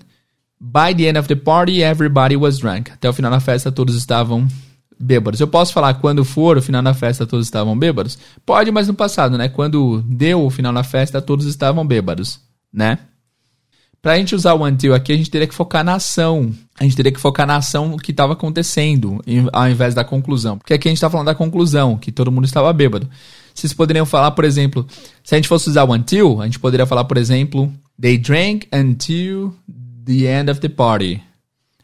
By 0.58 0.94
the 0.96 1.04
end 1.04 1.18
of 1.18 1.28
the 1.28 1.36
party, 1.36 1.82
everybody 1.82 2.36
was 2.36 2.58
drunk. 2.58 2.90
Até 2.90 3.08
o 3.08 3.12
final 3.12 3.30
da 3.30 3.40
festa, 3.40 3.70
todos 3.70 3.94
estavam 3.94 4.48
bêbados. 4.98 5.40
Eu 5.40 5.48
posso 5.48 5.72
falar 5.72 5.94
quando 5.94 6.24
for 6.24 6.56
o 6.56 6.62
final 6.62 6.82
da 6.82 6.94
festa, 6.94 7.26
todos 7.26 7.46
estavam 7.46 7.78
bêbados? 7.78 8.18
Pode, 8.44 8.70
mas 8.70 8.88
no 8.88 8.94
passado, 8.94 9.36
né? 9.36 9.48
Quando 9.48 10.02
deu 10.06 10.44
o 10.44 10.50
final 10.50 10.72
da 10.72 10.82
festa, 10.82 11.20
todos 11.20 11.46
estavam 11.46 11.86
bêbados, 11.86 12.40
né? 12.72 12.98
Pra 14.00 14.16
gente 14.16 14.34
usar 14.34 14.54
o 14.54 14.64
until 14.64 14.94
aqui, 14.94 15.12
a 15.12 15.16
gente 15.16 15.30
teria 15.30 15.48
que 15.48 15.54
focar 15.54 15.82
na 15.84 15.94
ação. 15.94 16.52
A 16.78 16.84
gente 16.84 16.94
teria 16.94 17.10
que 17.10 17.20
focar 17.20 17.46
na 17.46 17.56
ação 17.56 17.96
que 17.96 18.12
estava 18.12 18.34
acontecendo, 18.34 19.20
ao 19.52 19.68
invés 19.68 19.94
da 19.94 20.04
conclusão. 20.04 20.56
Porque 20.56 20.74
aqui 20.74 20.88
a 20.88 20.90
gente 20.90 20.98
está 20.98 21.10
falando 21.10 21.26
da 21.26 21.34
conclusão, 21.34 21.96
que 21.98 22.12
todo 22.12 22.30
mundo 22.30 22.44
estava 22.44 22.72
bêbado. 22.72 23.08
Vocês 23.60 23.72
poderiam 23.72 24.06
falar, 24.06 24.30
por 24.32 24.44
exemplo, 24.44 24.86
se 25.24 25.34
a 25.34 25.38
gente 25.38 25.48
fosse 25.48 25.68
usar 25.68 25.84
o 25.84 25.92
until, 25.92 26.40
a 26.40 26.44
gente 26.44 26.58
poderia 26.58 26.86
falar, 26.86 27.04
por 27.04 27.16
exemplo, 27.16 27.72
They 27.98 28.18
drank 28.18 28.68
until 28.72 29.54
the 30.04 30.26
end 30.26 30.50
of 30.50 30.60
the 30.60 30.68
party. 30.68 31.22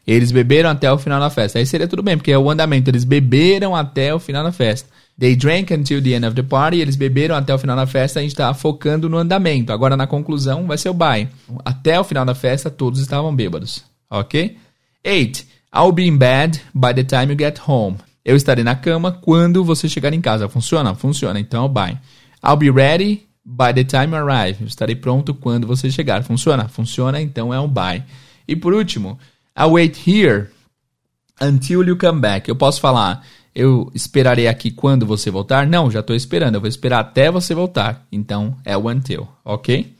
Eles 0.05 0.31
beberam 0.31 0.69
até 0.69 0.91
o 0.91 0.97
final 0.97 1.19
da 1.19 1.29
festa. 1.29 1.57
Aí 1.57 1.65
seria 1.65 1.87
tudo 1.87 2.03
bem, 2.03 2.17
porque 2.17 2.31
é 2.31 2.37
o 2.37 2.49
andamento. 2.49 2.89
Eles 2.89 3.03
beberam 3.03 3.75
até 3.75 4.13
o 4.13 4.19
final 4.19 4.43
da 4.43 4.51
festa. 4.51 4.89
They 5.17 5.35
drank 5.35 5.73
until 5.73 6.03
the 6.03 6.11
end 6.11 6.25
of 6.25 6.35
the 6.35 6.43
party. 6.43 6.79
Eles 6.79 6.95
beberam 6.95 7.35
até 7.35 7.53
o 7.53 7.57
final 7.57 7.75
da 7.75 7.87
festa. 7.87 8.19
A 8.19 8.21
gente 8.21 8.33
está 8.33 8.53
focando 8.53 9.09
no 9.09 9.17
andamento. 9.17 9.71
Agora 9.71 9.97
na 9.97 10.05
conclusão 10.05 10.67
vai 10.67 10.77
ser 10.77 10.89
o 10.89 10.93
by. 10.93 11.27
Até 11.65 11.99
o 11.99 12.03
final 12.03 12.25
da 12.25 12.35
festa 12.35 12.69
todos 12.69 12.99
estavam 12.99 13.35
bêbados. 13.35 13.83
Ok? 14.09 14.57
8. 15.05 15.45
I'll 15.75 15.91
be 15.91 16.05
in 16.05 16.17
bed 16.17 16.61
by 16.75 16.93
the 16.93 17.03
time 17.03 17.31
you 17.31 17.37
get 17.37 17.59
home. 17.67 17.97
Eu 18.25 18.35
estarei 18.35 18.63
na 18.63 18.75
cama 18.75 19.11
quando 19.11 19.63
você 19.63 19.89
chegar 19.89 20.13
em 20.13 20.21
casa. 20.21 20.47
Funciona? 20.47 20.95
Funciona. 20.95 21.39
Então 21.39 21.63
é 21.63 21.65
o 21.65 21.69
by. 21.69 21.97
I'll 22.43 22.57
be 22.57 22.71
ready 22.71 23.27
by 23.45 23.73
the 23.73 23.83
time 23.83 24.15
you 24.15 24.15
arrive. 24.15 24.61
Eu 24.61 24.67
estarei 24.67 24.95
pronto 24.95 25.33
quando 25.33 25.67
você 25.67 25.91
chegar. 25.91 26.23
Funciona? 26.23 26.67
Funciona. 26.67 27.21
Então 27.21 27.53
é 27.53 27.59
um 27.59 27.67
by. 27.67 28.03
E 28.47 28.55
por 28.55 28.73
último, 28.73 29.17
I'll 29.57 29.71
wait 29.71 30.07
here 30.07 30.47
until 31.41 31.83
you 31.83 31.97
come 31.97 32.21
back. 32.21 32.47
Eu 32.47 32.55
posso 32.55 32.79
falar, 32.79 33.25
eu 33.53 33.91
esperarei 33.93 34.47
aqui 34.47 34.71
quando 34.71 35.05
você 35.05 35.29
voltar? 35.29 35.67
Não, 35.67 35.91
já 35.91 35.99
estou 35.99 36.15
esperando. 36.15 36.55
Eu 36.55 36.61
vou 36.61 36.69
esperar 36.69 36.99
até 36.99 37.29
você 37.29 37.53
voltar. 37.53 38.05
Então 38.11 38.55
é 38.63 38.77
o 38.77 38.89
until, 38.89 39.27
ok? 39.43 39.93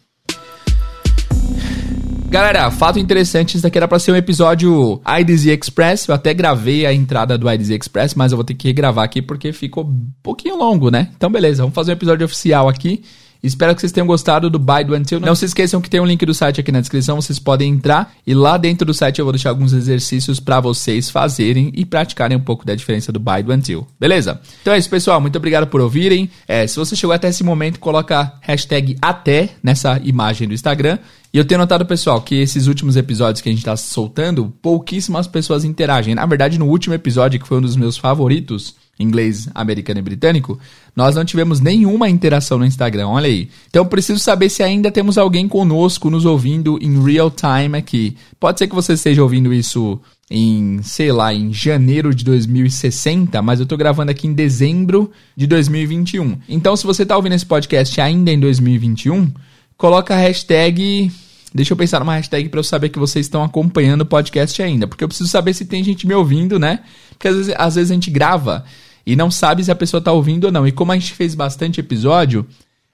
Galera, 2.34 2.72
fato 2.72 2.98
interessante, 2.98 3.54
isso 3.54 3.62
daqui 3.62 3.78
era 3.78 3.88
pra 3.88 4.00
ser 4.00 4.12
um 4.12 4.16
episódio 4.16 5.00
IDZ 5.20 5.46
Express. 5.46 6.08
Eu 6.08 6.16
até 6.16 6.34
gravei 6.34 6.84
a 6.84 6.92
entrada 6.92 7.38
do 7.38 7.48
IDZ 7.48 7.70
Express, 7.70 8.16
mas 8.16 8.32
eu 8.32 8.36
vou 8.36 8.44
ter 8.44 8.56
que 8.56 8.68
regravar 8.68 9.06
aqui 9.06 9.22
porque 9.22 9.54
ficou 9.54 9.84
um 9.84 10.10
pouquinho 10.24 10.58
longo, 10.58 10.90
né? 10.90 11.12
Então, 11.16 11.30
beleza, 11.30 11.62
vamos 11.62 11.76
fazer 11.76 11.92
um 11.92 11.94
episódio 11.94 12.26
oficial 12.26 12.68
aqui. 12.68 13.04
Espero 13.44 13.76
que 13.76 13.82
vocês 13.82 13.92
tenham 13.92 14.08
gostado 14.08 14.50
do 14.50 14.58
Buy 14.58 14.86
do 14.86 14.96
Until. 14.96 15.20
Não 15.20 15.36
se 15.36 15.44
esqueçam 15.44 15.82
que 15.82 15.90
tem 15.90 16.00
um 16.00 16.06
link 16.06 16.26
do 16.26 16.34
site 16.34 16.62
aqui 16.62 16.72
na 16.72 16.80
descrição, 16.80 17.22
vocês 17.22 17.40
podem 17.40 17.74
entrar 17.74 18.14
e 18.26 18.34
lá 18.34 18.58
dentro 18.58 18.86
do 18.86 18.94
site 18.94 19.20
eu 19.20 19.26
vou 19.26 19.34
deixar 19.34 19.50
alguns 19.50 19.74
exercícios 19.74 20.40
para 20.40 20.62
vocês 20.62 21.10
fazerem 21.10 21.70
e 21.76 21.84
praticarem 21.84 22.38
um 22.38 22.40
pouco 22.40 22.66
da 22.66 22.74
diferença 22.74 23.12
do 23.12 23.20
Buy 23.20 23.44
do 23.44 23.52
Until. 23.52 23.86
Beleza? 24.00 24.40
Então 24.62 24.74
é 24.74 24.78
isso, 24.78 24.90
pessoal. 24.90 25.20
Muito 25.20 25.36
obrigado 25.36 25.68
por 25.68 25.82
ouvirem. 25.82 26.30
É, 26.48 26.66
se 26.66 26.78
você 26.78 26.96
chegou 26.96 27.14
até 27.14 27.28
esse 27.28 27.44
momento, 27.44 27.80
coloca 27.80 28.34
hashtag 28.40 28.96
até 29.02 29.50
nessa 29.62 30.00
imagem 30.04 30.48
do 30.48 30.54
Instagram. 30.54 30.98
E 31.34 31.38
eu 31.38 31.44
tenho 31.44 31.60
notado, 31.60 31.84
pessoal, 31.84 32.22
que 32.22 32.36
esses 32.36 32.68
últimos 32.68 32.96
episódios 32.96 33.42
que 33.42 33.50
a 33.50 33.52
gente 33.52 33.62
está 33.62 33.76
soltando, 33.76 34.54
pouquíssimas 34.62 35.26
pessoas 35.26 35.66
interagem. 35.66 36.14
Na 36.14 36.26
verdade, 36.28 36.60
no 36.60 36.68
último 36.68 36.94
episódio, 36.94 37.40
que 37.40 37.48
foi 37.48 37.58
um 37.58 37.62
dos 37.62 37.76
meus 37.76 37.98
favoritos, 37.98 38.76
inglês, 39.00 39.50
americano 39.56 40.00
e 40.00 40.04
britânico, 40.04 40.60
nós 40.96 41.16
não 41.16 41.26
tivemos 41.26 41.60
nenhuma 41.60 42.10
interação 42.10 42.58
no 42.58 42.66
Instagram, 42.66 43.08
olha 43.08 43.28
aí. 43.28 43.50
Então 43.70 43.86
preciso 43.86 44.20
saber 44.20 44.50
se 44.50 44.62
ainda 44.62 44.92
temos 44.92 45.18
alguém 45.18 45.48
conosco 45.48 46.10
nos 46.10 46.26
ouvindo 46.26 46.78
em 46.82 47.04
real 47.04 47.32
time 47.32 47.78
aqui. 47.78 48.16
Pode 48.40 48.60
ser 48.60 48.68
que 48.68 48.76
você 48.76 48.94
esteja 48.94 49.24
ouvindo 49.24 49.54
isso 49.54 50.00
em, 50.30 50.80
sei 50.84 51.12
lá, 51.12 51.34
em 51.34 51.52
janeiro 51.52 52.14
de 52.14 52.24
2060, 52.24 53.42
mas 53.42 53.60
eu 53.60 53.66
tô 53.66 53.76
gravando 53.76 54.12
aqui 54.12 54.28
em 54.28 54.34
dezembro 54.34 55.12
de 55.36 55.48
2021. 55.48 56.38
Então 56.48 56.76
se 56.76 56.86
você 56.86 57.06
tá 57.06 57.16
ouvindo 57.16 57.34
esse 57.34 57.46
podcast 57.46 58.00
ainda 58.00 58.32
em 58.32 58.40
2021, 58.40 59.32
coloca 59.76 60.14
a 60.14 60.18
hashtag 60.18 61.12
Deixa 61.56 61.72
eu 61.72 61.78
pensar 61.78 62.00
numa 62.00 62.16
hashtag 62.16 62.50
para 62.50 62.60
eu 62.60 62.64
saber 62.64 62.90
que 62.90 62.98
vocês 62.98 63.28
estão 63.28 63.44
acompanhando 63.44 64.02
o 64.02 64.06
podcast 64.06 64.60
ainda. 64.64 64.88
Porque 64.88 65.04
eu 65.04 65.08
preciso 65.08 65.30
saber 65.30 65.54
se 65.54 65.66
tem 65.66 65.84
gente 65.84 66.08
me 66.08 66.14
ouvindo, 66.16 66.58
né? 66.58 66.80
Porque 67.12 67.28
às 67.28 67.36
vezes, 67.36 67.56
às 67.56 67.76
vezes 67.76 67.92
a 67.92 67.94
gente 67.94 68.10
grava 68.10 68.66
e 69.06 69.16
não 69.16 69.30
sabe 69.30 69.64
se 69.64 69.72
a 69.72 69.76
pessoa 69.76 70.00
está 70.00 70.12
ouvindo 70.12 70.46
ou 70.46 70.52
não. 70.52 70.68
E 70.68 70.72
como 70.72 70.92
a 70.92 70.96
gente 70.96 71.14
fez 71.14 71.36
bastante 71.36 71.80
episódio, 71.80 72.46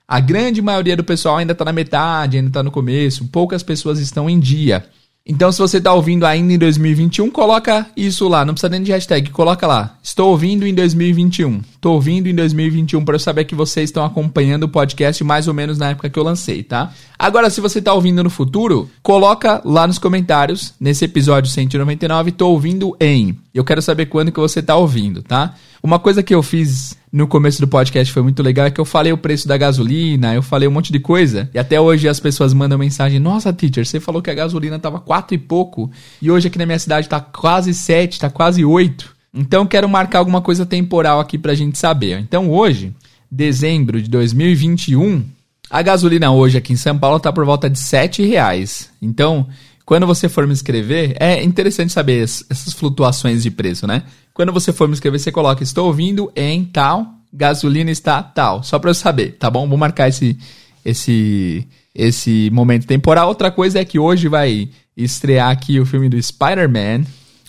a 0.08 0.20
grande 0.20 0.62
maioria 0.62 0.98
do 0.98 1.04
pessoal 1.04 1.38
ainda 1.38 1.54
está 1.54 1.64
na 1.64 1.74
metade, 1.74 2.38
ainda 2.38 2.50
está 2.50 2.64
no 2.64 2.72
começo, 2.72 3.28
poucas 3.28 3.62
pessoas 3.62 4.00
estão 4.00 4.30
em 4.30 4.40
dia. 4.40 4.86
Então, 5.32 5.52
se 5.52 5.60
você 5.60 5.78
está 5.78 5.94
ouvindo 5.94 6.26
ainda 6.26 6.52
em 6.52 6.58
2021, 6.58 7.30
coloca 7.30 7.86
isso 7.96 8.28
lá. 8.28 8.44
Não 8.44 8.56
precisa 8.56 8.72
nem 8.72 8.82
de 8.82 8.92
hashtag, 8.92 9.30
coloca 9.30 9.68
lá. 9.68 10.00
Estou 10.02 10.32
ouvindo 10.32 10.66
em 10.66 10.74
2021. 10.74 11.62
Estou 11.76 11.94
ouvindo 11.94 12.28
em 12.28 12.34
2021 12.34 13.06
para 13.06 13.14
eu 13.14 13.20
saber 13.20 13.46
que 13.46 13.54
vocês 13.54 13.90
estão 13.92 14.04
acompanhando 14.04 14.64
o 14.64 14.70
podcast 14.70 15.24
mais 15.24 15.48
ou 15.48 15.54
menos 15.54 15.78
na 15.78 15.90
época 15.90 16.10
que 16.10 16.18
eu 16.18 16.24
lancei, 16.24 16.64
tá? 16.64 16.92
Agora, 17.18 17.52
se 17.52 17.62
você 17.62 17.78
está 17.78 17.94
ouvindo 17.94 18.24
no 18.24 18.30
futuro, 18.32 18.90
coloca 19.04 19.62
lá 19.64 19.86
nos 19.86 20.00
comentários, 20.00 20.74
nesse 20.80 21.06
episódio 21.06 21.52
199, 21.52 22.32
estou 22.32 22.52
ouvindo 22.52 22.98
em. 23.00 23.38
Eu 23.54 23.64
quero 23.64 23.84
saber 23.84 24.08
quando 24.08 24.32
que 24.32 24.40
você 24.40 24.62
está 24.62 24.76
ouvindo, 24.76 25.22
tá? 25.22 25.54
Uma 25.82 25.98
coisa 25.98 26.22
que 26.22 26.36
eu 26.36 26.44
fiz 26.44 26.98
no 27.12 27.28
começo 27.28 27.62
do 27.62 27.68
podcast 27.68 28.14
foi 28.14 28.22
muito 28.22 28.44
legal 28.44 28.66
é 28.66 28.72
que 28.72 28.82
eu 28.82 28.86
falei 28.86 29.14
o 29.14 29.18
preço 29.18 29.48
da 29.48 29.58
gasolina, 29.58 30.34
eu 30.34 30.44
falei 30.44 30.68
um 30.68 30.72
monte 30.72 30.92
de 30.92 31.00
coisa. 31.00 31.50
E 31.54 31.60
até 31.60 31.80
hoje 31.80 32.08
as 32.08 32.20
pessoas 32.20 32.54
mandam 32.54 32.78
mensagem: 32.78 33.20
Nossa, 33.20 33.54
teacher, 33.54 33.86
você 33.86 34.00
falou 34.00 34.22
que 34.22 34.30
a 34.30 34.34
gasolina 34.34 34.78
tava 34.78 35.00
quatro 35.00 35.34
e 35.34 35.38
pouco. 35.38 35.90
E 36.22 36.30
hoje 36.30 36.48
aqui 36.48 36.58
na 36.58 36.66
minha 36.66 36.80
cidade 36.80 37.08
tá 37.08 37.20
quase 37.20 37.74
sete, 37.74 38.20
tá 38.20 38.30
quase 38.30 38.64
oito. 38.66 39.16
Então 39.34 39.66
quero 39.66 39.88
marcar 39.88 40.20
alguma 40.20 40.42
coisa 40.42 40.66
temporal 40.66 41.20
aqui 41.20 41.38
pra 41.38 41.54
gente 41.56 41.78
saber. 41.78 42.20
Então 42.20 42.52
hoje, 42.52 42.94
dezembro 43.32 44.02
de 44.02 44.10
2021, 44.10 45.24
a 45.70 45.82
gasolina 45.82 46.32
hoje 46.32 46.58
aqui 46.58 46.74
em 46.74 46.78
São 46.78 46.98
Paulo 46.98 47.20
tá 47.20 47.32
por 47.32 47.46
volta 47.46 47.70
de 47.70 47.80
sete 47.80 48.26
reais. 48.26 48.90
Então, 49.02 49.48
quando 49.90 50.06
você 50.06 50.30
for 50.30 50.46
me 50.46 50.54
inscrever, 50.54 51.16
é 51.20 51.44
interessante 51.44 51.92
saber 51.92 52.22
essas 52.22 52.74
flutuações 52.74 53.42
de 53.42 53.50
preço, 53.50 53.88
né? 53.88 54.04
Quando 54.36 54.54
você 54.54 54.72
for 54.72 54.88
me 54.88 54.94
inscrever, 54.94 55.20
você 55.20 55.32
coloca 55.32 55.64
estou 55.64 55.88
ouvindo 55.88 56.32
em 56.36 56.64
tal, 56.64 57.08
gasolina 57.34 57.90
está 57.90 58.22
tal, 58.22 58.62
só 58.62 58.78
para 58.78 58.92
eu 58.92 58.94
saber, 58.94 59.38
tá 59.40 59.50
bom? 59.50 59.68
Vou 59.68 59.80
marcar 59.80 60.08
esse 60.08 60.38
esse 60.86 61.68
esse 61.96 62.52
momento 62.52 62.86
temporal. 62.86 63.30
Outra 63.30 63.50
coisa 63.50 63.80
é 63.80 63.84
que 63.84 63.98
hoje 63.98 64.28
vai 64.28 64.70
estrear 64.96 65.50
aqui 65.50 65.80
o 65.80 65.88
filme 65.88 66.08
do 66.08 66.22
Spider-Man, 66.22 67.06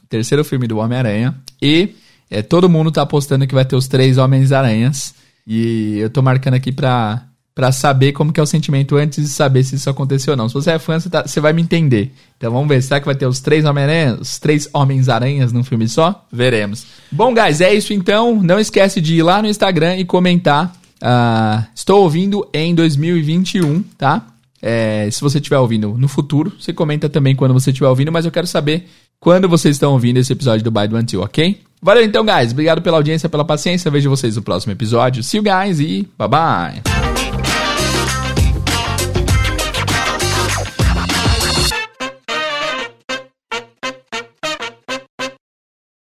terceiro 0.08 0.42
filme 0.42 0.66
do 0.66 0.78
Homem-Aranha, 0.78 1.34
e 1.60 1.90
é, 2.30 2.40
todo 2.40 2.70
mundo 2.70 2.90
tá 2.90 3.02
apostando 3.02 3.46
que 3.46 3.54
vai 3.54 3.66
ter 3.66 3.76
os 3.76 3.86
três 3.86 4.16
Homens-Aranhas. 4.16 5.14
E 5.46 5.98
eu 5.98 6.08
tô 6.08 6.22
marcando 6.22 6.54
aqui 6.54 6.72
pra 6.72 7.22
para 7.60 7.72
saber 7.72 8.12
como 8.12 8.32
que 8.32 8.40
é 8.40 8.42
o 8.42 8.46
sentimento 8.46 8.96
antes 8.96 9.22
de 9.22 9.28
saber 9.28 9.62
se 9.62 9.74
isso 9.74 9.90
aconteceu 9.90 10.32
ou 10.32 10.36
não. 10.36 10.48
Se 10.48 10.54
você 10.54 10.70
é 10.70 10.78
fã, 10.78 10.98
você, 10.98 11.10
tá, 11.10 11.26
você 11.26 11.40
vai 11.40 11.52
me 11.52 11.60
entender. 11.60 12.10
Então 12.38 12.50
vamos 12.50 12.66
ver, 12.66 12.82
será 12.82 12.98
que 12.98 13.04
vai 13.04 13.14
ter 13.14 13.26
os 13.26 13.40
três 13.40 13.66
Homem-Aranhas, 13.66 14.38
três 14.38 14.66
Homens-Aranhas 14.72 15.52
num 15.52 15.62
filme 15.62 15.86
só? 15.86 16.24
Veremos. 16.32 16.86
Bom, 17.12 17.34
guys, 17.34 17.60
é 17.60 17.74
isso 17.74 17.92
então. 17.92 18.42
Não 18.42 18.58
esquece 18.58 18.98
de 18.98 19.16
ir 19.16 19.22
lá 19.22 19.42
no 19.42 19.48
Instagram 19.48 19.98
e 19.98 20.06
comentar. 20.06 20.72
Uh, 21.02 21.62
estou 21.74 22.02
ouvindo 22.02 22.48
em 22.54 22.74
2021, 22.74 23.82
tá? 23.98 24.26
É, 24.62 25.10
se 25.10 25.20
você 25.20 25.36
estiver 25.36 25.58
ouvindo 25.58 25.98
no 25.98 26.08
futuro, 26.08 26.54
você 26.58 26.72
comenta 26.72 27.10
também 27.10 27.36
quando 27.36 27.52
você 27.52 27.68
estiver 27.68 27.88
ouvindo, 27.88 28.10
mas 28.10 28.24
eu 28.24 28.30
quero 28.30 28.46
saber 28.46 28.88
quando 29.18 29.46
vocês 29.50 29.76
estão 29.76 29.92
ouvindo 29.92 30.16
esse 30.16 30.32
episódio 30.32 30.64
do 30.64 30.70
By 30.70 30.88
do 30.88 30.96
Until, 30.96 31.20
ok? 31.20 31.60
Valeu 31.82 32.04
então, 32.04 32.24
guys. 32.24 32.52
Obrigado 32.52 32.80
pela 32.80 32.96
audiência, 32.96 33.28
pela 33.28 33.44
paciência. 33.44 33.90
Vejo 33.90 34.08
vocês 34.08 34.36
no 34.36 34.40
próximo 34.40 34.72
episódio. 34.72 35.22
See 35.22 35.36
you 35.36 35.44
guys 35.44 35.78
e 35.78 36.08
bye 36.16 36.26
bye. 36.26 37.09